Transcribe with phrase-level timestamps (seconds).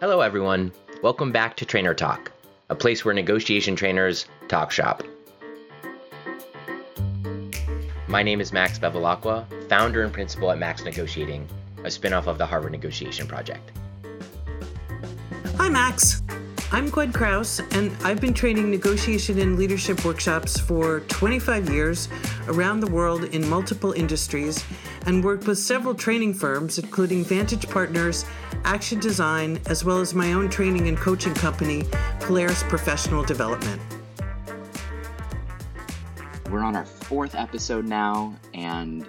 [0.00, 0.72] Hello, everyone.
[1.02, 2.32] Welcome back to Trainer Talk,
[2.68, 5.04] a place where negotiation trainers talk shop.
[8.08, 12.44] My name is Max Bevilacqua, founder and principal at Max Negotiating, a spinoff of the
[12.44, 13.70] Harvard Negotiation Project.
[15.58, 16.22] Hi, Max.
[16.72, 22.08] I'm Gwen Krause, and I've been training negotiation and leadership workshops for 25 years
[22.48, 24.64] around the world in multiple industries
[25.06, 28.24] and worked with several training firms, including Vantage Partners,
[28.64, 31.84] Action Design, as well as my own training and coaching company,
[32.20, 33.80] Polaris Professional Development.
[36.50, 39.06] We're on our fourth episode now, and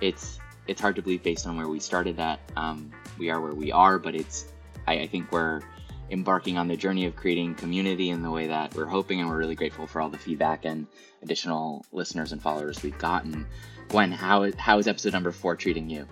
[0.00, 3.54] it's it's hard to believe based on where we started that um, we are where
[3.54, 4.46] we are, but it's
[4.86, 5.62] I, I think we're
[6.10, 9.38] embarking on the journey of creating community in the way that we're hoping, and we're
[9.38, 10.86] really grateful for all the feedback and
[11.22, 13.46] additional listeners and followers we've gotten.
[13.88, 16.06] Gwen, how is, how is episode number four treating you?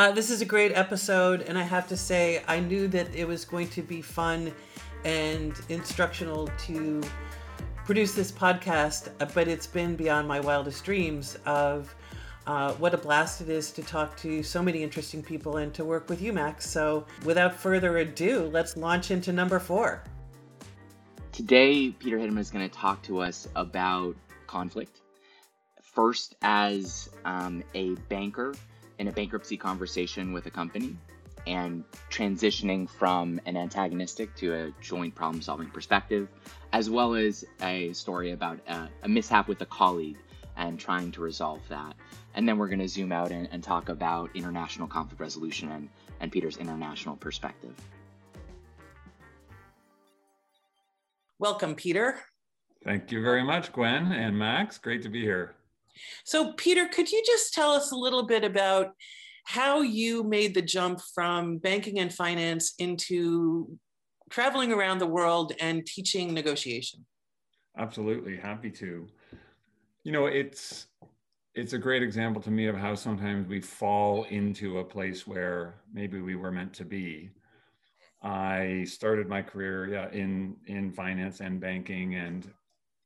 [0.00, 3.28] Uh, this is a great episode, and I have to say, I knew that it
[3.28, 4.50] was going to be fun
[5.04, 7.02] and instructional to
[7.84, 11.94] produce this podcast, but it's been beyond my wildest dreams of
[12.46, 15.84] uh, what a blast it is to talk to so many interesting people and to
[15.84, 16.66] work with you, Max.
[16.66, 20.02] So, without further ado, let's launch into number four.
[21.30, 24.16] Today, Peter Hiddema is going to talk to us about
[24.46, 25.02] conflict.
[25.82, 28.54] First, as um, a banker
[29.00, 30.94] in a bankruptcy conversation with a company,
[31.46, 36.28] and transitioning from an antagonistic to a joint problem solving perspective,
[36.74, 40.18] as well as a story about a, a mishap with a colleague
[40.58, 41.94] and trying to resolve that.
[42.34, 45.88] And then we're going to zoom out and, and, talk about international conflict resolution and,
[46.20, 47.74] and Peter's international perspective.
[51.38, 52.20] Welcome, Peter.
[52.84, 54.76] Thank you very much, Gwen and Max.
[54.76, 55.54] Great to be here.
[56.24, 58.88] So, Peter, could you just tell us a little bit about
[59.44, 63.78] how you made the jump from banking and finance into
[64.30, 67.04] traveling around the world and teaching negotiation?
[67.76, 69.06] Absolutely, happy to.
[70.04, 70.86] You know, it's
[71.54, 75.74] it's a great example to me of how sometimes we fall into a place where
[75.92, 77.30] maybe we were meant to be.
[78.22, 82.48] I started my career yeah, in in finance and banking and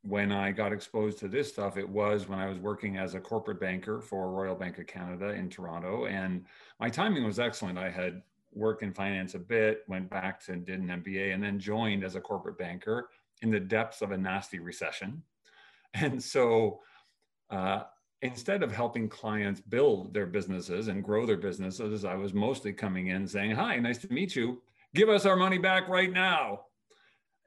[0.07, 3.21] when I got exposed to this stuff, it was when I was working as a
[3.21, 6.05] corporate banker for Royal Bank of Canada in Toronto.
[6.05, 6.45] And
[6.79, 7.79] my timing was excellent.
[7.79, 8.23] I had
[8.53, 12.17] worked in finance a bit, went back to did an MBA, and then joined as
[12.17, 13.09] a corporate banker
[13.41, 15.23] in the depths of a nasty recession.
[15.97, 16.81] And so
[17.51, 17.85] uh,
[18.21, 23.07] instead of helping clients build their businesses and grow their businesses, I was mostly coming
[23.07, 24.61] in saying, Hi, nice to meet you.
[24.97, 26.63] Give us our money back right now.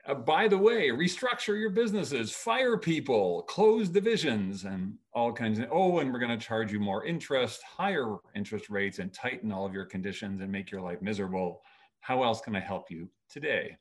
[0.08, 5.68] Uh, by the way, restructure your businesses, fire people, close divisions, and all kinds of.
[5.70, 9.66] Oh, and we're going to charge you more interest, higher interest rates, and tighten all
[9.66, 11.62] of your conditions and make your life miserable.
[12.00, 13.76] How else can I help you today?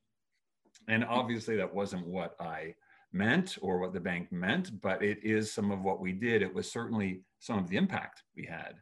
[0.89, 2.75] And obviously, that wasn't what I
[3.13, 6.43] meant or what the bank meant, but it is some of what we did.
[6.43, 8.75] It was certainly some of the impact we had.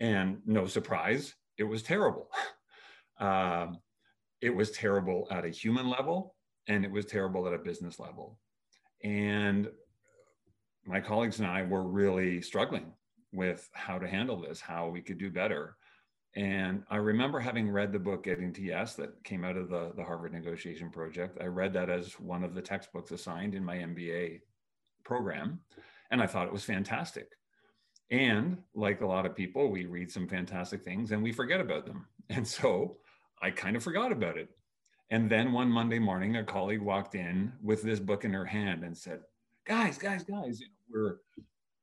[0.00, 2.28] And no surprise, it was terrible.
[3.18, 3.68] Uh,
[4.42, 6.35] it was terrible at a human level
[6.68, 8.38] and it was terrible at a business level.
[9.02, 9.68] And
[10.84, 12.92] my colleagues and I were really struggling
[13.32, 15.76] with how to handle this, how we could do better.
[16.34, 19.92] And I remember having read the book Getting to Yes that came out of the,
[19.96, 21.38] the Harvard Negotiation Project.
[21.40, 24.40] I read that as one of the textbooks assigned in my MBA
[25.04, 25.60] program,
[26.10, 27.28] and I thought it was fantastic.
[28.10, 31.86] And like a lot of people, we read some fantastic things and we forget about
[31.86, 32.06] them.
[32.28, 32.96] And so
[33.40, 34.48] I kind of forgot about it.
[35.10, 38.82] And then one Monday morning, a colleague walked in with this book in her hand
[38.82, 39.20] and said,
[39.66, 41.16] "Guys, guys, guys, you know, we're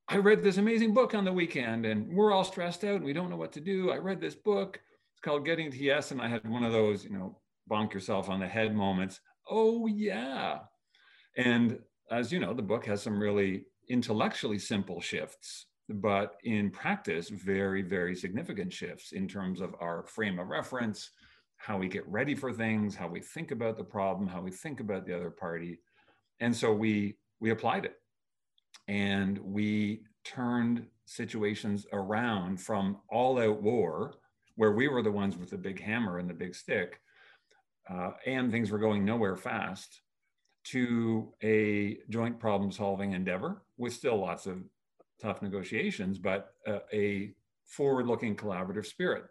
[0.10, 3.14] I read this amazing book on the weekend, and we're all stressed out and we
[3.14, 3.90] don't know what to do.
[3.90, 4.82] I read this book.
[5.14, 7.40] It's called Getting to Yes, and I had one of those, you know,
[7.72, 9.22] bonk yourself on the head moments.
[9.50, 10.60] Oh yeah,
[11.38, 11.80] and
[12.12, 17.82] as you know, the book has some really intellectually simple shifts, but in practice, very,
[17.82, 21.12] very significant shifts in terms of our frame of reference,
[21.64, 24.82] how we get ready for things, how we think about the problem, how we think
[24.82, 25.80] about the other party.
[26.42, 27.96] And so we we applied it.
[28.90, 34.16] And we turned situations around from all out war,
[34.56, 37.00] where we were the ones with the big hammer and the big stick,
[37.90, 40.02] uh, and things were going nowhere fast,
[40.66, 44.64] to a joint problem solving endeavor with still lots of
[45.22, 47.34] tough negotiations, but uh, a
[47.66, 49.24] forward looking collaborative spirit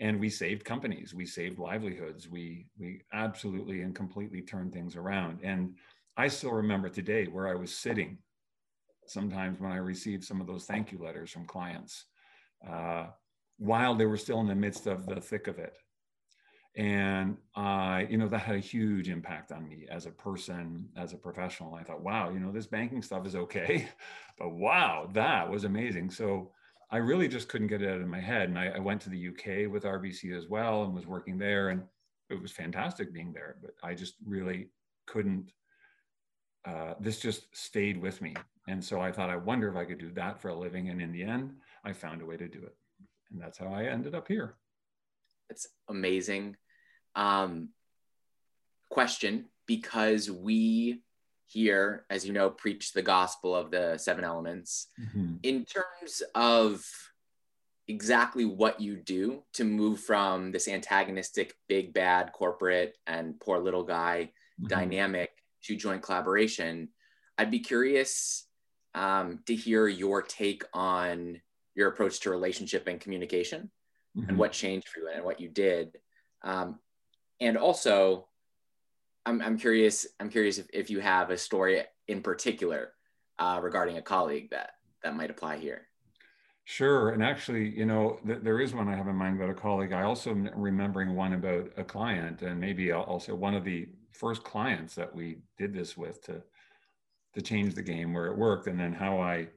[0.00, 5.40] and we saved companies we saved livelihoods we we absolutely and completely turned things around
[5.42, 5.74] and
[6.16, 8.18] i still remember today where i was sitting
[9.06, 12.06] sometimes when i received some of those thank you letters from clients
[12.68, 13.06] uh,
[13.58, 15.74] while they were still in the midst of the thick of it
[16.76, 21.12] and I, you know, that had a huge impact on me as a person, as
[21.12, 21.74] a professional.
[21.74, 23.88] I thought, wow, you know, this banking stuff is okay,
[24.38, 26.10] but wow, that was amazing.
[26.10, 26.52] So
[26.90, 28.48] I really just couldn't get it out of my head.
[28.48, 31.68] And I, I went to the UK with RBC as well and was working there,
[31.68, 31.82] and
[32.30, 33.56] it was fantastic being there.
[33.60, 34.70] But I just really
[35.06, 35.52] couldn't.
[36.64, 38.34] Uh, this just stayed with me,
[38.68, 40.88] and so I thought, I wonder if I could do that for a living.
[40.88, 41.52] And in the end,
[41.84, 42.76] I found a way to do it,
[43.30, 44.56] and that's how I ended up here.
[45.50, 46.56] It's amazing
[47.14, 47.70] um,
[48.90, 51.02] question because we
[51.48, 54.88] here, as you know, preach the gospel of the seven elements.
[55.00, 55.36] Mm-hmm.
[55.42, 56.84] In terms of
[57.88, 63.82] exactly what you do to move from this antagonistic, big, bad corporate and poor little
[63.82, 64.30] guy
[64.60, 64.68] mm-hmm.
[64.68, 65.30] dynamic
[65.64, 66.90] to joint collaboration,
[67.38, 68.46] I'd be curious
[68.94, 71.40] um, to hear your take on
[71.74, 73.70] your approach to relationship and communication
[74.16, 74.28] mm-hmm.
[74.28, 75.96] and what changed for you and what you did.
[76.42, 76.78] Um,
[77.40, 78.27] and also
[79.28, 82.92] i'm, I'm curious i'm curious if, if you have a story in particular
[83.38, 84.70] uh, regarding a colleague that
[85.02, 85.88] that might apply here
[86.70, 87.12] Sure.
[87.12, 89.94] And actually, you know, th- there is one I have in mind about a colleague.
[89.94, 94.44] I also am remembering one about a client, and maybe also one of the first
[94.44, 96.42] clients that we did this with to
[97.32, 99.48] to change the game where it worked, and then how I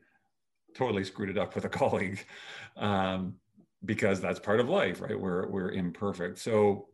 [0.73, 2.25] totally screwed it up with a colleague,
[2.77, 3.35] um,
[3.83, 5.19] because that's part of life, right?
[5.19, 6.37] We're we're imperfect.
[6.37, 6.90] So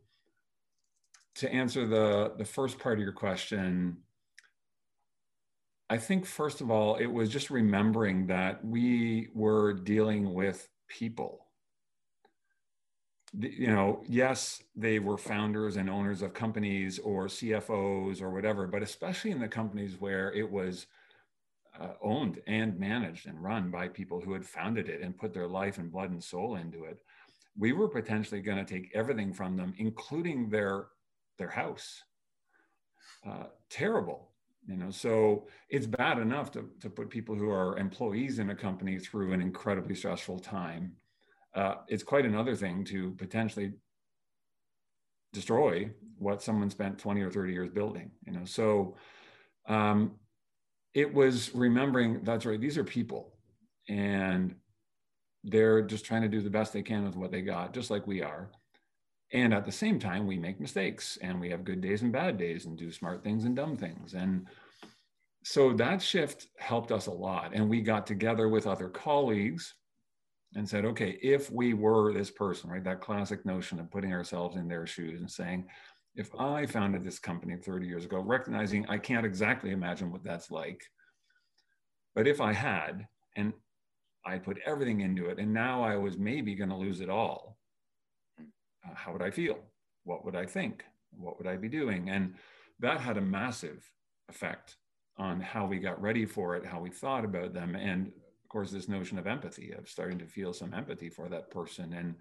[1.36, 3.96] to answer the the first part of your question
[5.90, 11.44] i think first of all it was just remembering that we were dealing with people.
[13.38, 18.82] You know yes they were founders and owners of companies or cfos or whatever but
[18.82, 20.86] especially in the companies where it was
[21.78, 25.46] uh, owned and managed and run by people who had founded it and put their
[25.46, 26.98] life and blood and soul into it
[27.56, 30.86] we were potentially going to take everything from them including their
[31.38, 32.02] their house.
[33.26, 34.30] Uh, terrible,
[34.66, 34.90] you know.
[34.90, 39.32] So it's bad enough to, to put people who are employees in a company through
[39.32, 40.92] an incredibly stressful time.
[41.54, 43.72] Uh, it's quite another thing to potentially
[45.32, 48.44] destroy what someone spent 20 or 30 years building, you know.
[48.44, 48.96] So
[49.68, 50.12] um,
[50.94, 53.34] it was remembering that's right, these are people
[53.88, 54.54] and
[55.44, 58.06] they're just trying to do the best they can with what they got, just like
[58.06, 58.50] we are.
[59.32, 62.38] And at the same time, we make mistakes and we have good days and bad
[62.38, 64.14] days and do smart things and dumb things.
[64.14, 64.46] And
[65.44, 67.52] so that shift helped us a lot.
[67.52, 69.74] And we got together with other colleagues
[70.54, 74.56] and said, okay, if we were this person, right, that classic notion of putting ourselves
[74.56, 75.66] in their shoes and saying,
[76.16, 80.50] if I founded this company 30 years ago, recognizing I can't exactly imagine what that's
[80.50, 80.82] like,
[82.14, 83.52] but if I had, and
[84.24, 87.57] I put everything into it, and now I was maybe going to lose it all,
[88.84, 89.58] uh, how would I feel?
[90.04, 90.84] What would I think?
[91.16, 92.10] What would I be doing?
[92.10, 92.34] And
[92.80, 93.90] that had a massive
[94.28, 94.76] effect
[95.16, 97.74] on how we got ready for it, how we thought about them.
[97.74, 101.50] And of course, this notion of empathy, of starting to feel some empathy for that
[101.50, 102.14] person and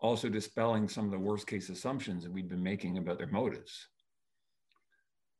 [0.00, 3.88] also dispelling some of the worst case assumptions that we'd been making about their motives.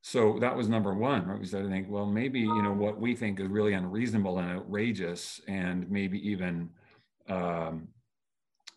[0.01, 1.39] So that was number one, right?
[1.39, 4.51] We started to think, well, maybe, you know, what we think is really unreasonable and
[4.51, 6.71] outrageous and maybe even
[7.29, 7.89] um,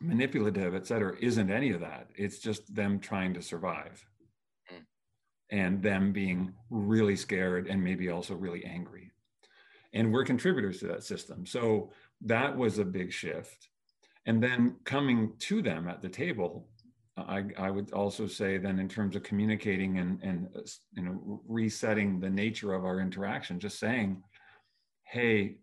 [0.01, 2.09] manipulative, et cetera, isn't any of that.
[2.15, 4.03] It's just them trying to survive
[4.71, 4.83] mm.
[5.51, 9.11] and them being really scared and maybe also really angry.
[9.93, 11.45] And we're contributors to that system.
[11.45, 13.67] So that was a big shift.
[14.25, 16.67] And then coming to them at the table,
[17.17, 20.47] I, I would also say then in terms of communicating and, and
[20.93, 24.23] you know resetting the nature of our interaction, just saying,
[25.03, 25.57] hey,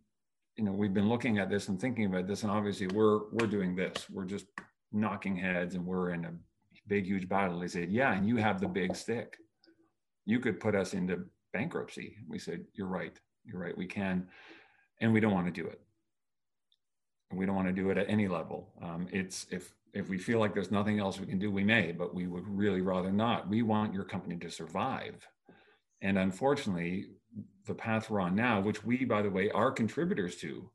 [0.58, 3.46] you know we've been looking at this and thinking about this and obviously we're we're
[3.46, 4.10] doing this.
[4.10, 4.46] We're just
[4.92, 6.32] knocking heads and we're in a
[6.88, 7.60] big huge battle.
[7.60, 9.38] They said yeah and you have the big stick.
[10.26, 12.16] You could put us into bankruptcy.
[12.28, 13.18] We said you're right.
[13.44, 13.78] You're right.
[13.78, 14.26] We can
[15.00, 15.80] and we don't want to do it.
[17.32, 18.72] We don't want to do it at any level.
[18.82, 21.92] Um, it's if if we feel like there's nothing else we can do we may
[21.92, 23.48] but we would really rather not.
[23.48, 25.24] We want your company to survive.
[26.00, 27.06] And unfortunately
[27.68, 30.68] the path we're on now, which we, by the way, are contributors to,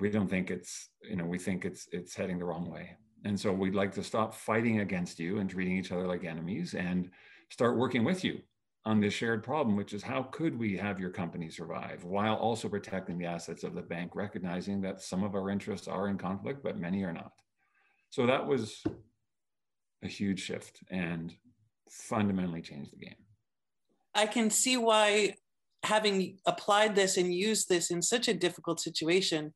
[0.00, 2.96] we don't think it's, you know, we think it's it's heading the wrong way.
[3.24, 6.74] And so we'd like to stop fighting against you and treating each other like enemies
[6.74, 7.08] and
[7.50, 8.40] start working with you
[8.84, 12.68] on this shared problem, which is how could we have your company survive while also
[12.68, 16.64] protecting the assets of the bank, recognizing that some of our interests are in conflict,
[16.64, 17.30] but many are not.
[18.10, 18.82] So that was
[20.02, 21.32] a huge shift and
[21.88, 23.14] fundamentally changed the game.
[24.14, 25.36] I can see why
[25.82, 29.52] having applied this and used this in such a difficult situation,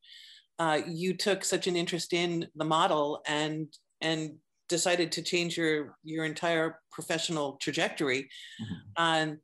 [0.59, 3.69] uh, you took such an interest in the model and
[4.01, 4.37] and
[4.69, 8.23] decided to change your your entire professional trajectory.
[8.23, 8.75] Mm-hmm.
[8.97, 9.39] Um,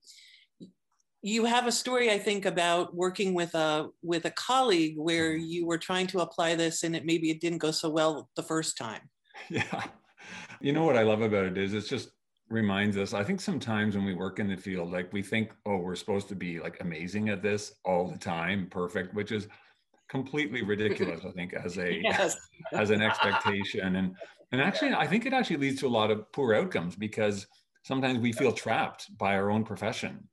[1.24, 5.44] you have a story, I think, about working with a with a colleague where mm-hmm.
[5.44, 8.42] you were trying to apply this and it maybe it didn't go so well the
[8.42, 9.02] first time.
[9.48, 9.84] Yeah.
[10.60, 12.10] You know what I love about it is it's just
[12.52, 15.76] reminds us i think sometimes when we work in the field like we think oh
[15.76, 19.48] we're supposed to be like amazing at this all the time perfect which is
[20.08, 22.36] completely ridiculous i think as a yes.
[22.72, 24.14] as an expectation and
[24.52, 27.46] and actually i think it actually leads to a lot of poor outcomes because
[27.82, 30.28] sometimes we feel trapped by our own profession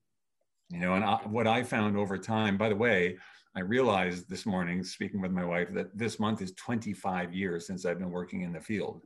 [0.69, 3.17] you know and I, what i found over time by the way
[3.55, 7.85] i realized this morning speaking with my wife that this month is 25 years since
[7.85, 9.01] i've been working in the field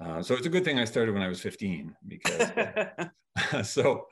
[0.00, 2.50] uh, so it's a good thing I started when I was 15 because
[3.62, 4.06] so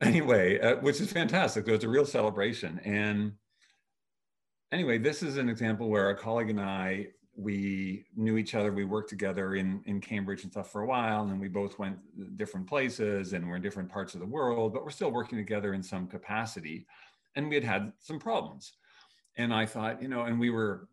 [0.00, 1.66] anyway, uh, which is fantastic.
[1.66, 2.80] So it's a real celebration.
[2.84, 3.32] And
[4.72, 8.72] anyway, this is an example where a colleague and I, we knew each other.
[8.72, 11.98] We worked together in, in Cambridge and stuff for a while, and we both went
[12.36, 15.74] different places and we're in different parts of the world, but we're still working together
[15.74, 16.86] in some capacity.
[17.34, 18.74] And we had had some problems.
[19.36, 20.88] And I thought, you know, and we were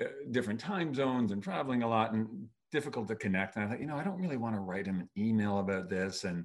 [0.00, 2.12] uh, different time zones and traveling a lot.
[2.12, 3.54] And difficult to connect.
[3.54, 5.88] And I thought, you know, I don't really want to write him an email about
[5.88, 6.24] this.
[6.24, 6.44] And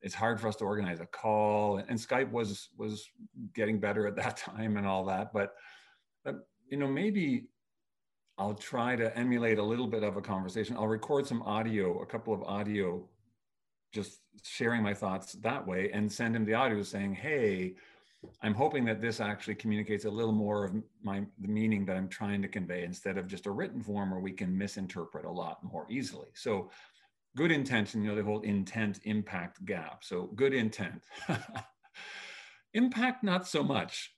[0.00, 1.76] it's hard for us to organize a call.
[1.76, 3.08] And, and Skype was was
[3.54, 5.32] getting better at that time and all that.
[5.32, 5.54] But,
[6.24, 6.36] but
[6.70, 7.48] you know, maybe
[8.38, 10.76] I'll try to emulate a little bit of a conversation.
[10.76, 13.06] I'll record some audio, a couple of audio,
[13.92, 17.74] just sharing my thoughts that way, and send him the audio saying, "Hey,
[18.42, 22.08] I'm hoping that this actually communicates a little more of my the meaning that I'm
[22.08, 25.62] trying to convey instead of just a written form where we can misinterpret a lot
[25.62, 26.28] more easily.
[26.34, 26.70] So
[27.36, 30.02] good intention, you know, the whole intent impact gap.
[30.02, 31.04] So good intent.
[32.74, 34.12] impact not so much.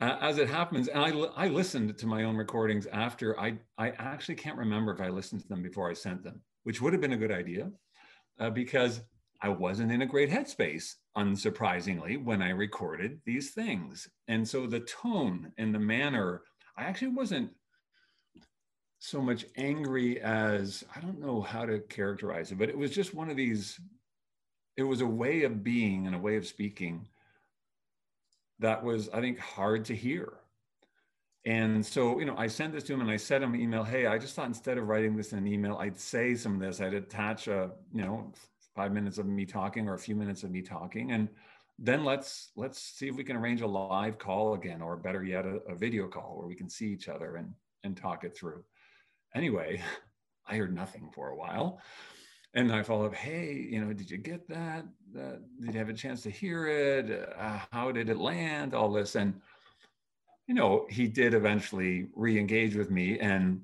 [0.00, 1.10] Uh, as it happens, and I,
[1.44, 5.40] I listened to my own recordings after I, I actually can't remember if I listened
[5.40, 7.70] to them before I sent them, which would have been a good idea
[8.38, 9.00] uh, because
[9.40, 14.08] I wasn't in a great headspace, unsurprisingly, when I recorded these things.
[14.28, 16.42] And so the tone and the manner,
[16.76, 17.50] I actually wasn't
[19.00, 23.14] so much angry as I don't know how to characterize it, but it was just
[23.14, 23.80] one of these,
[24.76, 27.08] it was a way of being and a way of speaking
[28.58, 30.34] that was, I think, hard to hear.
[31.46, 33.82] And so, you know, I sent this to him and I sent him an email,
[33.82, 36.60] hey, I just thought instead of writing this in an email, I'd say some of
[36.60, 38.30] this, I'd attach a, you know,
[38.80, 41.12] five minutes of me talking or a few minutes of me talking.
[41.12, 41.28] And
[41.78, 45.44] then let's let's see if we can arrange a live call again or better yet
[45.44, 47.52] a, a video call where we can see each other and
[47.84, 48.64] and talk it through.
[49.34, 49.82] Anyway
[50.46, 51.78] i heard nothing for a while.
[52.54, 54.86] And i followed up hey you know did you get that?
[55.14, 57.06] Uh, did you have a chance to hear it?
[57.38, 58.72] Uh, how did it land?
[58.72, 59.14] All this.
[59.14, 59.34] And
[60.46, 63.60] you know he did eventually re-engage with me and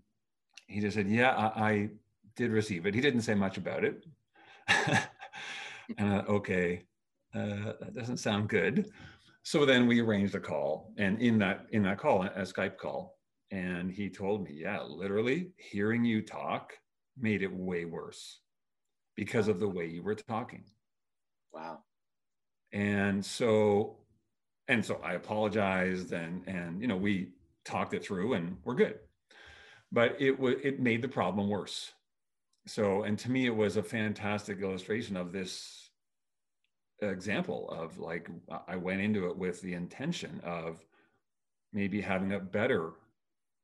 [0.66, 1.90] he just said yeah I, I
[2.36, 2.94] did receive it.
[2.94, 4.04] He didn't say much about it
[5.98, 6.84] and okay,
[7.34, 8.90] uh, that doesn't sound good.
[9.42, 13.16] So then we arranged a call, and in that in that call, a Skype call,
[13.50, 16.72] and he told me, yeah, literally hearing you talk
[17.18, 18.40] made it way worse
[19.14, 20.64] because of the way you were talking.
[21.52, 21.78] Wow.
[22.72, 23.98] And so,
[24.68, 27.28] and so I apologized, and and you know we
[27.64, 28.98] talked it through, and we're good.
[29.92, 31.92] But it was it made the problem worse
[32.66, 35.90] so and to me it was a fantastic illustration of this
[37.00, 38.28] example of like
[38.66, 40.84] i went into it with the intention of
[41.72, 42.92] maybe having a better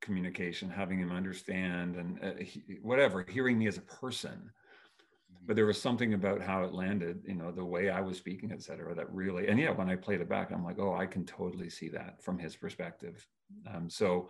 [0.01, 5.47] communication having him understand and uh, he, whatever hearing me as a person mm-hmm.
[5.47, 8.53] but there was something about how it landed you know the way i was speaking
[8.53, 11.07] et cetera that really and yeah when i played it back i'm like oh i
[11.07, 13.27] can totally see that from his perspective
[13.73, 14.29] um, so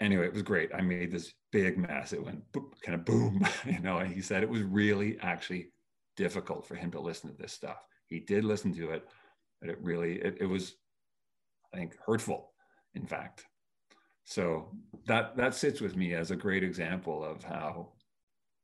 [0.00, 0.70] anyway, it was great.
[0.74, 2.12] I made this big mess.
[2.12, 3.98] It went boop, kind of boom, you know.
[3.98, 5.70] And he said it was really actually
[6.16, 7.78] difficult for him to listen to this stuff.
[8.08, 9.08] He did listen to it,
[9.60, 10.76] but it really it, it was,
[11.72, 12.52] I think, hurtful.
[12.94, 13.44] In fact,
[14.24, 14.68] so
[15.06, 17.92] that that sits with me as a great example of how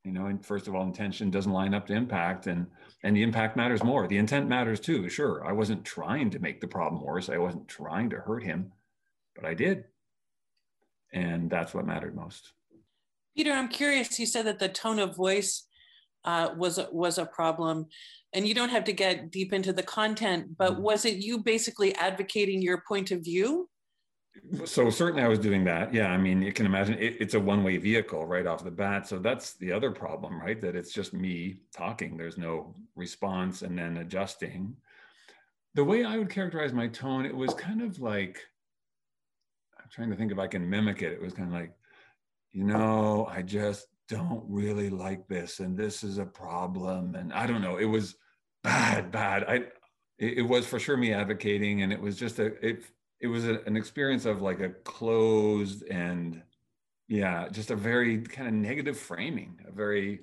[0.04, 2.66] you know and first of all intention doesn't line up to impact and
[3.04, 6.60] and the impact matters more the intent matters too sure i wasn't trying to make
[6.60, 8.72] the problem worse i wasn't trying to hurt him
[9.36, 9.84] but i did
[11.12, 12.52] and that's what mattered most.
[13.36, 14.18] Peter, I'm curious.
[14.18, 15.66] You said that the tone of voice
[16.24, 17.86] uh, was was a problem,
[18.32, 20.56] and you don't have to get deep into the content.
[20.56, 20.82] But mm-hmm.
[20.82, 23.68] was it you basically advocating your point of view?
[24.64, 25.92] So certainly, I was doing that.
[25.92, 29.06] Yeah, I mean, you can imagine it, it's a one-way vehicle right off the bat.
[29.06, 30.60] So that's the other problem, right?
[30.60, 32.16] That it's just me talking.
[32.16, 34.76] There's no response, and then adjusting.
[35.74, 38.38] The way I would characterize my tone, it was kind of like
[39.92, 41.12] trying to think if I can mimic it.
[41.12, 41.72] It was kind of like,
[42.52, 47.46] you know, I just don't really like this and this is a problem and i
[47.46, 48.16] don't know it was
[48.62, 49.54] bad bad i
[50.18, 52.84] it, it was for sure me advocating and it was just a it
[53.20, 56.42] it was a, an experience of like a closed and
[57.08, 60.20] yeah just a very kind of negative framing a very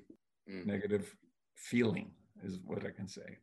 [0.49, 0.65] mm.
[0.65, 1.15] negative
[1.55, 2.11] feeling
[2.43, 3.37] is what i can say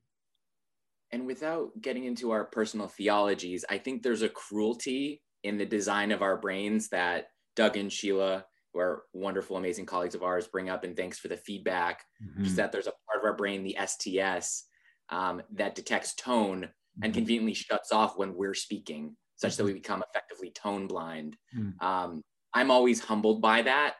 [1.13, 6.11] and without getting into our personal theologies i think there's a cruelty in the design
[6.11, 10.69] of our brains that doug and sheila who are wonderful amazing colleagues of ours bring
[10.69, 12.45] up and thanks for the feedback mm-hmm.
[12.45, 14.65] just that there's a part of our brain the sts
[15.09, 17.05] um, that detects tone mm-hmm.
[17.05, 19.59] and conveniently shuts off when we're speaking such mm-hmm.
[19.59, 21.81] that we become effectively tone blind mm.
[21.83, 22.23] um,
[22.55, 23.95] i'm always humbled by that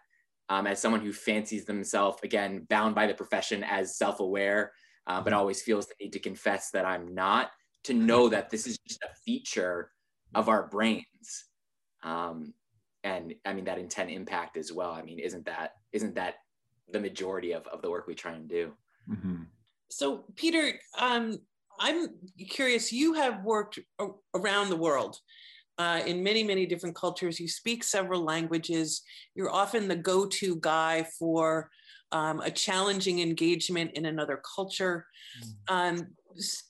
[0.49, 4.73] um, as someone who fancies themselves again bound by the profession as self-aware
[5.07, 5.39] uh, but mm-hmm.
[5.39, 7.51] always feels the need to confess that i'm not
[7.85, 9.93] to know that this is just a feature
[10.35, 11.47] of our brains
[12.03, 12.53] um,
[13.05, 16.37] and i mean that intent impact as well i mean isn't that isn't that
[16.93, 18.73] the majority of, of the work we try and do
[19.09, 19.43] mm-hmm.
[19.91, 21.39] so peter um,
[21.81, 22.09] i'm
[22.49, 23.79] curious you have worked
[24.35, 25.19] around the world
[25.79, 27.39] uh, in many, many different cultures.
[27.39, 29.03] You speak several languages.
[29.35, 31.71] You're often the go to guy for
[32.13, 35.07] um, a challenging engagement in another culture.
[35.69, 35.75] Mm.
[35.75, 36.07] Um,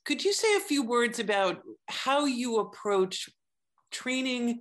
[0.04, 3.28] could you say a few words about how you approach
[3.90, 4.60] training,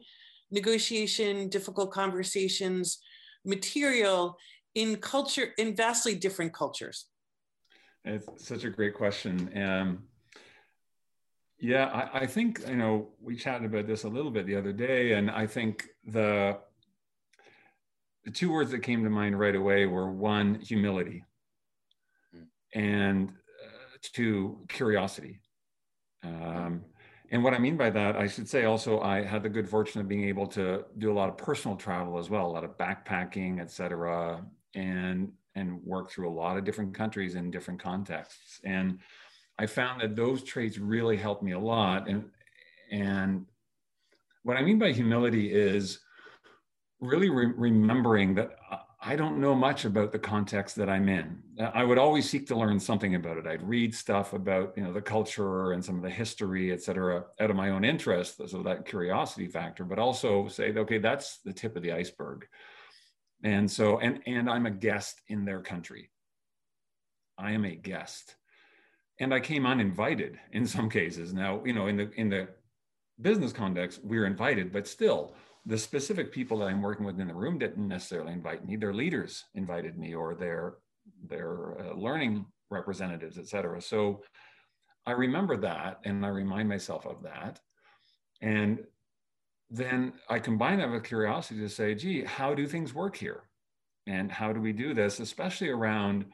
[0.51, 2.99] negotiation, difficult conversations,
[3.43, 4.37] material
[4.73, 7.05] in culture, in vastly different cultures?
[8.03, 9.51] It's such a great question.
[9.55, 10.03] Um,
[11.59, 14.73] yeah, I, I, think you know we chatted about this a little bit the other
[14.73, 16.57] day, and I think the
[18.25, 21.23] the two words that came to mind right away were one, humility,
[22.35, 22.45] mm.
[22.73, 25.39] and uh, two, curiosity.
[26.23, 26.83] Um,
[27.31, 30.01] and what I mean by that, I should say also, I had the good fortune
[30.01, 32.77] of being able to do a lot of personal travel as well, a lot of
[32.77, 38.59] backpacking, et cetera, and and work through a lot of different countries in different contexts.
[38.63, 38.99] And
[39.57, 42.07] I found that those traits really helped me a lot.
[42.07, 42.25] And
[42.91, 43.45] and
[44.43, 45.99] what I mean by humility is
[46.99, 51.37] really re- remembering that uh, I don't know much about the context that I'm in.
[51.59, 53.45] I would always seek to learn something about it.
[53.45, 57.23] I'd read stuff about you know the culture and some of the history, et cetera,
[57.39, 59.83] out of my own interest, so that curiosity factor.
[59.83, 62.47] But also say, okay, that's the tip of the iceberg.
[63.43, 66.09] And so, and and I'm a guest in their country.
[67.37, 68.35] I am a guest,
[69.19, 71.31] and I came uninvited in some cases.
[71.31, 72.47] Now, you know, in the in the
[73.21, 77.27] business context, we we're invited, but still the specific people that I'm working with in
[77.27, 78.75] the room didn't necessarily invite me.
[78.75, 80.75] Their leaders invited me, or their
[81.27, 83.81] their uh, learning representatives, et cetera.
[83.81, 84.21] So
[85.05, 87.59] I remember that, and I remind myself of that,
[88.41, 88.83] and
[89.69, 93.43] then I combine that with curiosity to say, "Gee, how do things work here,
[94.07, 96.25] and how do we do this, especially around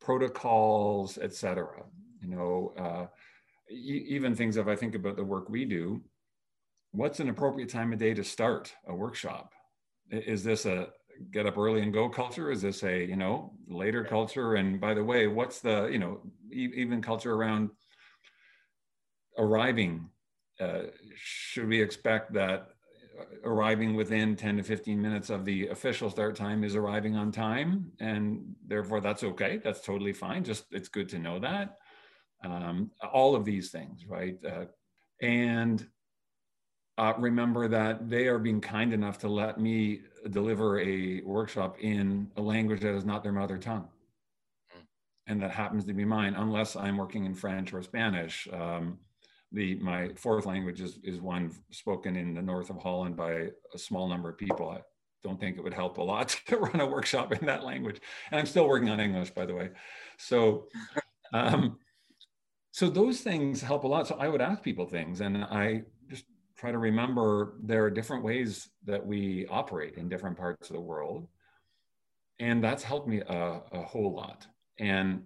[0.00, 1.82] protocols, et cetera."
[2.20, 3.06] You know, uh,
[3.70, 6.02] even things if I think about the work we do,
[6.96, 9.52] what's an appropriate time of day to start a workshop?
[10.10, 10.88] Is this a
[11.30, 12.50] get up early and go culture?
[12.50, 14.54] Is this a, you know, later culture?
[14.54, 17.70] And by the way, what's the, you know, e- even culture around
[19.38, 20.08] arriving?
[20.58, 22.68] Uh, should we expect that
[23.44, 27.92] arriving within 10 to 15 minutes of the official start time is arriving on time?
[28.00, 29.60] And therefore that's okay.
[29.62, 30.44] That's totally fine.
[30.44, 31.76] Just it's good to know that.
[32.44, 34.36] Um, all of these things, right?
[34.44, 34.66] Uh,
[35.22, 35.86] and
[36.98, 42.30] uh, remember that they are being kind enough to let me deliver a workshop in
[42.36, 43.88] a language that is not their mother tongue.
[44.70, 44.80] Hmm.
[45.26, 48.48] And that happens to be mine, unless I'm working in French or Spanish.
[48.52, 48.98] Um,
[49.52, 53.78] the my fourth language is, is one spoken in the north of Holland by a
[53.78, 54.70] small number of people.
[54.70, 54.80] I
[55.22, 58.00] don't think it would help a lot to run a workshop in that language.
[58.30, 59.70] And I'm still working on English, by the way.
[60.18, 60.68] So,
[61.32, 61.78] um,
[62.72, 64.06] so those things help a lot.
[64.06, 65.82] So I would ask people things, and I
[66.56, 70.80] try to remember there are different ways that we operate in different parts of the
[70.80, 71.28] world.
[72.38, 74.46] And that's helped me a, a whole lot.
[74.78, 75.24] And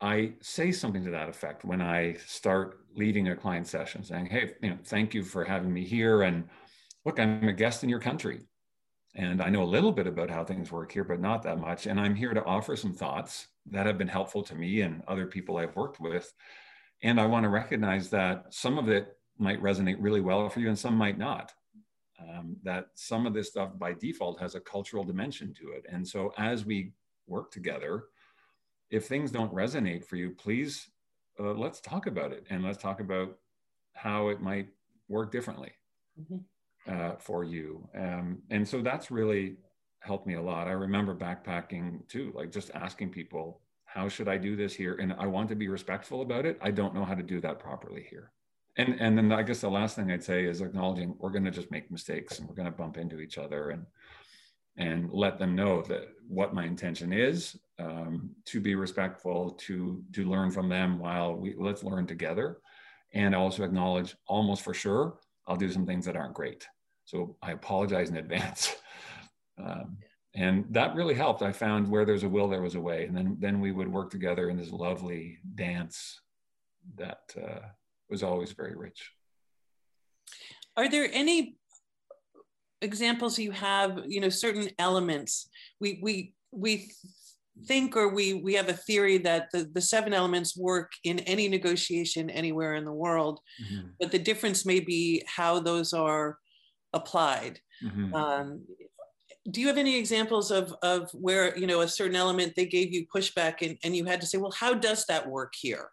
[0.00, 4.52] I say something to that effect when I start leading a client session, saying, "Hey,
[4.62, 6.44] you know, thank you for having me here, and
[7.06, 8.40] look, I'm a guest in your country,
[9.14, 11.86] and I know a little bit about how things work here, but not that much.
[11.86, 15.26] And I'm here to offer some thoughts that have been helpful to me and other
[15.26, 16.30] people I've worked with.
[17.02, 20.68] And I want to recognize that some of it might resonate really well for you
[20.68, 21.52] and some might not.
[22.18, 25.84] Um, that some of this stuff by default has a cultural dimension to it.
[25.90, 26.92] And so as we
[27.26, 28.04] work together,
[28.90, 30.88] if things don't resonate for you, please
[31.38, 33.36] uh, let's talk about it and let's talk about
[33.92, 34.68] how it might
[35.08, 35.72] work differently
[36.18, 36.38] mm-hmm.
[36.88, 37.86] uh, for you.
[37.94, 39.56] Um, and so that's really
[40.00, 40.68] helped me a lot.
[40.68, 44.94] I remember backpacking too, like just asking people, how should I do this here?
[44.94, 46.58] And I want to be respectful about it.
[46.62, 48.30] I don't know how to do that properly here.
[48.76, 51.50] And and then I guess the last thing I'd say is acknowledging we're going to
[51.50, 53.86] just make mistakes and we're going to bump into each other and
[54.78, 60.24] and let them know that what my intention is um, to be respectful to to
[60.24, 62.58] learn from them while we let's learn together.
[63.14, 66.66] And also acknowledge almost for sure i'll do some things that aren't great.
[67.04, 68.76] So i apologize in advance.
[69.58, 69.96] Um,
[70.34, 71.40] and that really helped.
[71.40, 73.06] I found where there's a will there was a way.
[73.06, 76.20] And then then we would work together in this lovely dance
[76.96, 77.60] that uh,
[78.08, 79.12] was always very rich
[80.76, 81.56] are there any
[82.82, 85.48] examples you have you know certain elements
[85.80, 86.90] we we we
[87.64, 91.48] think or we we have a theory that the, the seven elements work in any
[91.48, 93.88] negotiation anywhere in the world mm-hmm.
[93.98, 96.36] but the difference may be how those are
[96.92, 98.14] applied mm-hmm.
[98.14, 98.62] um,
[99.50, 102.92] do you have any examples of of where you know a certain element they gave
[102.92, 105.88] you pushback and, and you had to say well how does that work here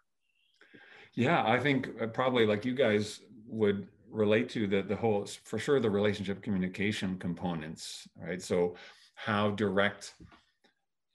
[1.14, 5.58] yeah i think uh, probably like you guys would relate to the the whole for
[5.58, 8.42] sure the relationship communication components right?
[8.42, 8.76] So
[9.14, 10.14] how direct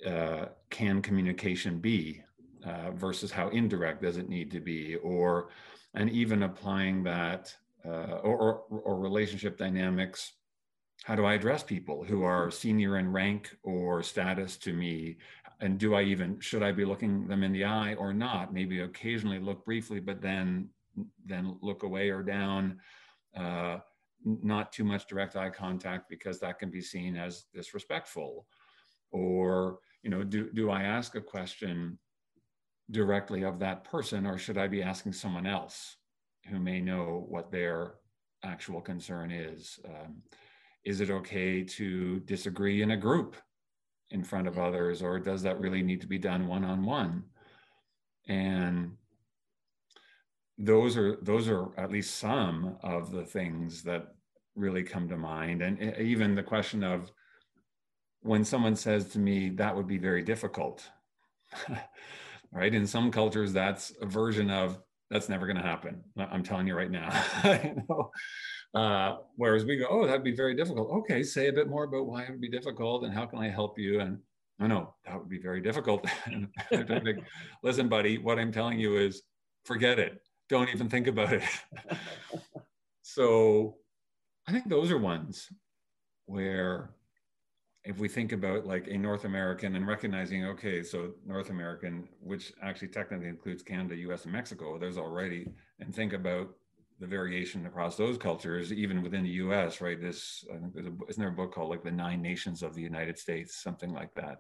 [0.06, 2.24] uh, can communication be
[2.66, 4.96] uh, versus how indirect does it need to be?
[4.98, 5.50] Or
[5.94, 10.34] and even applying that uh, or, or, or relationship dynamics
[11.06, 15.16] how do i address people who are senior in rank or status to me
[15.62, 18.54] and do i even should i be looking them in the eye or not?
[18.54, 20.70] Maybe occasionally look briefly but then
[21.26, 22.80] then look away or down.
[23.36, 23.78] Uh,
[24.26, 28.46] not too much direct eye contact because that can be seen as disrespectful.
[29.12, 31.98] Or you know do, do i ask a question
[32.92, 35.98] directly of that person or should i be asking someone else
[36.50, 37.96] who may know what their
[38.44, 39.80] actual concern is?
[39.86, 40.24] Um,
[40.86, 43.36] is it okay to disagree in a group
[44.12, 44.64] in front of mm-hmm.
[44.64, 47.24] others or does that really need to be done one-on-one?
[48.28, 48.92] And
[50.58, 54.08] those are those are at least some of the things that
[54.56, 55.62] really come to mind.
[55.62, 57.12] And even the question of
[58.22, 60.88] when someone says to me that would be very difficult
[62.52, 62.74] right?
[62.74, 66.76] In some cultures that's a version of that's never going to happen i'm telling you
[66.76, 67.10] right now
[67.64, 68.12] you know?
[68.76, 70.90] Uh, whereas we go oh that'd be very difficult.
[70.92, 73.50] Okay say a bit more about why it would be difficult and how can i
[73.50, 74.00] help you?
[74.00, 74.20] And
[74.60, 76.06] no no that would be very difficult.
[77.64, 79.24] Listen buddy what i'm telling you is
[79.66, 80.22] forget it.
[80.50, 81.44] Don't even think about it.
[83.02, 83.76] so
[84.48, 85.48] I think those are ones
[86.26, 86.92] where
[87.84, 92.52] if we think about like a North American and recognizing, okay, so North American, which
[92.62, 95.48] actually technically includes Canada, US, and Mexico, there's already,
[95.80, 96.50] and think about
[97.00, 100.00] the variation across those cultures, even within the US, right?
[100.00, 102.76] This, I think there's a, isn't there a book called like The Nine Nations of
[102.76, 104.40] the United States, something like that.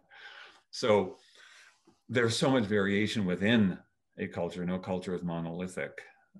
[0.71, 1.15] So
[2.09, 3.77] there's so much variation within
[4.17, 4.65] a culture.
[4.65, 5.91] No culture is monolithic.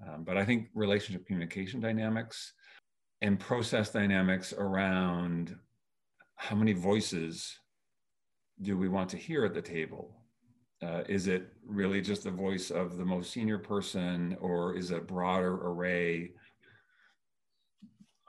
[0.08, 2.54] Um, but I think relationship communication dynamics
[3.22, 5.56] and process dynamics around
[6.36, 7.58] how many voices
[8.62, 10.19] do we want to hear at the table?
[10.82, 14.98] Uh, is it really just the voice of the most senior person, or is it
[14.98, 16.32] a broader array?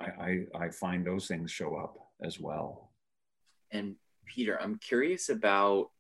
[0.01, 2.91] I, I, I find those things show up as well.
[3.71, 3.95] And
[4.27, 5.91] Peter, I'm curious about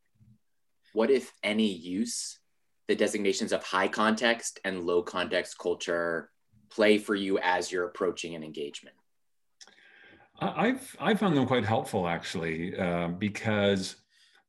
[0.92, 2.40] what, if any, use
[2.88, 6.30] the designations of high context and low context culture
[6.70, 8.96] play for you as you're approaching an engagement?
[10.40, 13.96] I've I found them quite helpful actually uh, because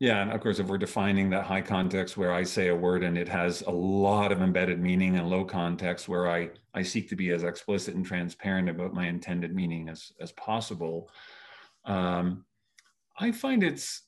[0.01, 3.03] yeah, and of course if we're defining that high context where I say a word
[3.03, 7.07] and it has a lot of embedded meaning, and low context where I I seek
[7.09, 11.07] to be as explicit and transparent about my intended meaning as as possible,
[11.85, 12.45] um,
[13.19, 14.01] I find it's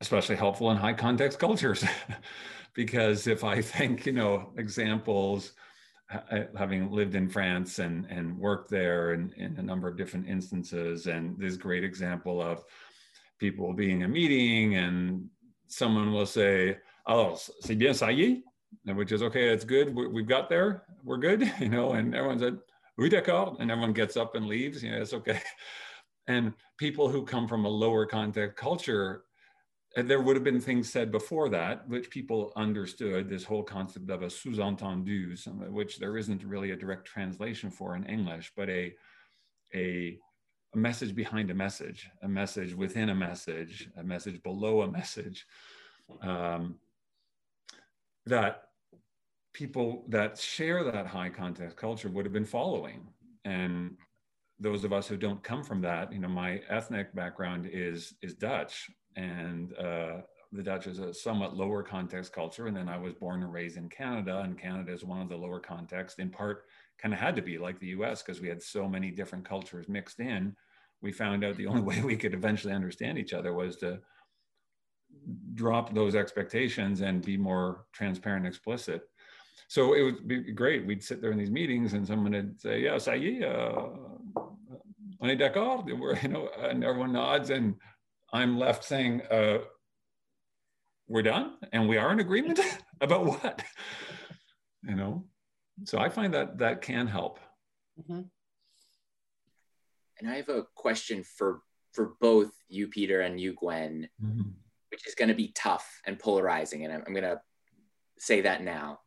[0.00, 1.84] especially helpful in high context cultures.
[2.74, 5.52] because if I think, you know, examples,
[6.56, 11.06] having lived in France and, and worked there in, in a number of different instances,
[11.06, 12.64] and this great example of
[13.42, 15.28] people being a meeting and
[15.66, 18.08] someone will say, oh, c'est bien ça
[18.94, 22.56] which is okay, it's good, we've got there, we're good, you know, and everyone said,
[22.98, 25.40] oui d'accord, and everyone gets up and leaves, you know, it's okay.
[26.28, 29.24] And people who come from a lower context culture
[29.96, 34.22] there would have been things said before that which people understood this whole concept of
[34.22, 35.36] a sous-entendu
[35.68, 38.94] which there isn't really a direct translation for in english but a,
[39.74, 40.16] a
[40.74, 45.46] a message behind a message a message within a message a message below a message
[46.22, 46.76] um,
[48.26, 48.68] that
[49.52, 53.06] people that share that high context culture would have been following
[53.44, 53.96] and
[54.62, 58.34] those of us who don't come from that, you know, my ethnic background is is
[58.34, 60.20] Dutch, and uh,
[60.52, 62.68] the Dutch is a somewhat lower context culture.
[62.68, 65.36] And then I was born and raised in Canada, and Canada is one of the
[65.36, 66.20] lower context.
[66.20, 66.64] In part,
[66.98, 68.22] kind of had to be like the U.S.
[68.22, 70.54] because we had so many different cultures mixed in.
[71.00, 74.00] We found out the only way we could eventually understand each other was to
[75.54, 79.02] drop those expectations and be more transparent and explicit
[79.72, 80.84] so it would be great.
[80.84, 83.46] We'd sit there in these meetings and someone would say, yeah, ça y est,
[85.18, 87.76] on est d'accord, you know, and everyone nods and
[88.34, 89.58] I'm left saying, uh,
[91.08, 92.60] we're done and we are in agreement
[93.00, 93.62] about what,
[94.82, 95.24] you know?
[95.84, 97.40] So I find that that can help.
[98.00, 98.22] Mm-hmm.
[100.20, 104.48] And I have a question for for both you, Peter, and you, Gwen, mm-hmm.
[104.90, 107.40] which is going to be tough and polarizing, and I'm, I'm going to
[108.18, 109.00] say that now.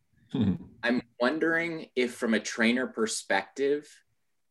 [0.84, 3.88] I'm wondering if, from a trainer perspective,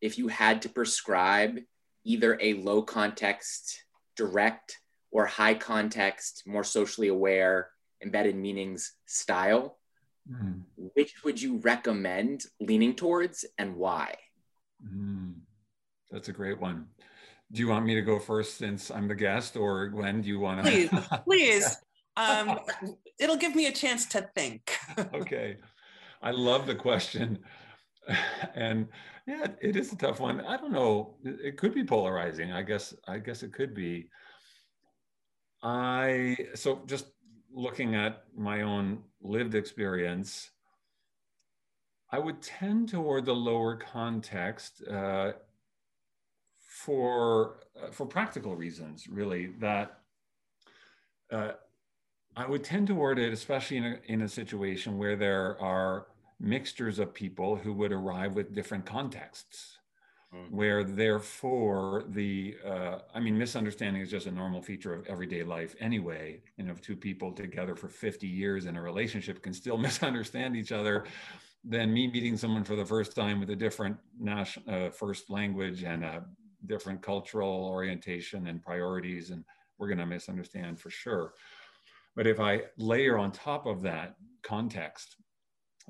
[0.00, 1.60] if you had to prescribe
[2.04, 3.84] either a low context,
[4.16, 4.78] direct,
[5.10, 7.70] or high context, more socially aware,
[8.02, 9.78] embedded meanings style,
[10.30, 10.62] mm.
[10.76, 14.14] which would you recommend leaning towards and why?
[14.86, 15.34] Mm.
[16.10, 16.86] That's a great one.
[17.52, 20.40] Do you want me to go first since I'm the guest, or Gwen, do you
[20.40, 20.70] want to?
[20.70, 20.90] Please,
[21.24, 21.76] please.
[22.16, 22.58] Um,
[23.18, 24.76] it'll give me a chance to think.
[25.14, 25.56] okay.
[26.22, 27.38] I love the question.
[28.54, 28.88] And
[29.26, 30.42] yeah, it is a tough one.
[30.42, 31.16] I don't know.
[31.24, 32.52] It could be polarizing.
[32.52, 34.10] I guess, I guess it could be.
[35.62, 37.06] I, so just
[37.54, 40.50] looking at my own lived experience,
[42.10, 45.32] I would tend toward the lower context uh,
[46.58, 49.46] for uh, for practical reasons, really.
[49.60, 50.00] That
[51.32, 51.52] uh,
[52.36, 56.06] I would tend toward it, especially in a, in a situation where there are
[56.40, 59.78] mixtures of people who would arrive with different contexts.
[60.50, 65.74] Where therefore the uh, i mean misunderstanding is just a normal feature of everyday life
[65.80, 70.56] anyway and if two people together for 50 years in a relationship can still misunderstand
[70.56, 71.04] each other
[71.64, 75.82] then me meeting someone for the first time with a different national uh, first language
[75.82, 76.24] and a
[76.66, 79.44] different cultural orientation and priorities and
[79.78, 81.32] we're going to misunderstand for sure.
[82.16, 85.16] But if i layer on top of that context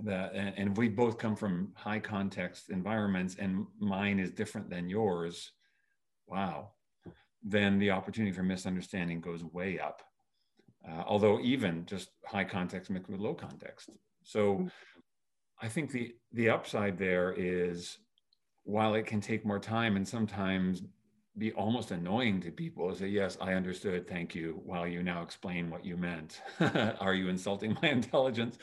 [0.02, 5.52] that and we both come from high context environments and mine is different than yours
[6.26, 6.70] wow
[7.44, 10.02] then the opportunity for misunderstanding goes way up.
[10.88, 13.90] Uh, although even just high context mixed with low context.
[14.22, 14.68] So
[15.62, 17.98] i think the the upside there is
[18.64, 20.82] while it can take more time and sometimes
[21.38, 24.08] be almost annoying to people to say yes i understood.
[24.08, 24.60] Thank you.
[24.64, 26.40] While you now explain what you meant.
[27.00, 28.58] Are you insulting my intelligence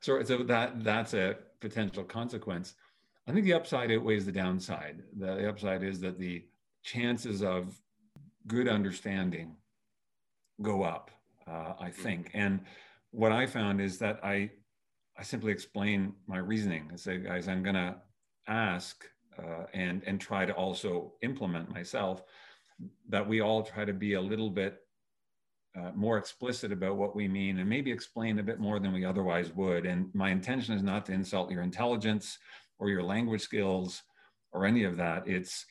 [0.00, 2.74] so, so that that's a potential consequence.
[3.26, 5.02] I think the upside outweighs the downside.
[5.18, 6.44] The upside is that the
[6.82, 7.80] chances of
[8.46, 9.56] good understanding
[10.62, 11.10] go up.
[11.46, 12.02] Uh, I mm-hmm.
[12.02, 12.60] think, and
[13.10, 14.50] what I found is that I
[15.18, 16.90] I simply explain my reasoning.
[16.92, 17.96] I say, guys, I'm going to
[18.46, 19.04] ask
[19.38, 22.22] uh, and and try to also implement myself
[23.08, 24.82] that we all try to be a little bit
[25.78, 29.04] uh, more explicit about what we mean and maybe explain a bit more than we
[29.04, 29.86] otherwise would.
[29.86, 32.38] And my intention is not to insult your intelligence
[32.78, 34.02] or your language skills
[34.52, 35.28] or any of that.
[35.28, 35.64] It's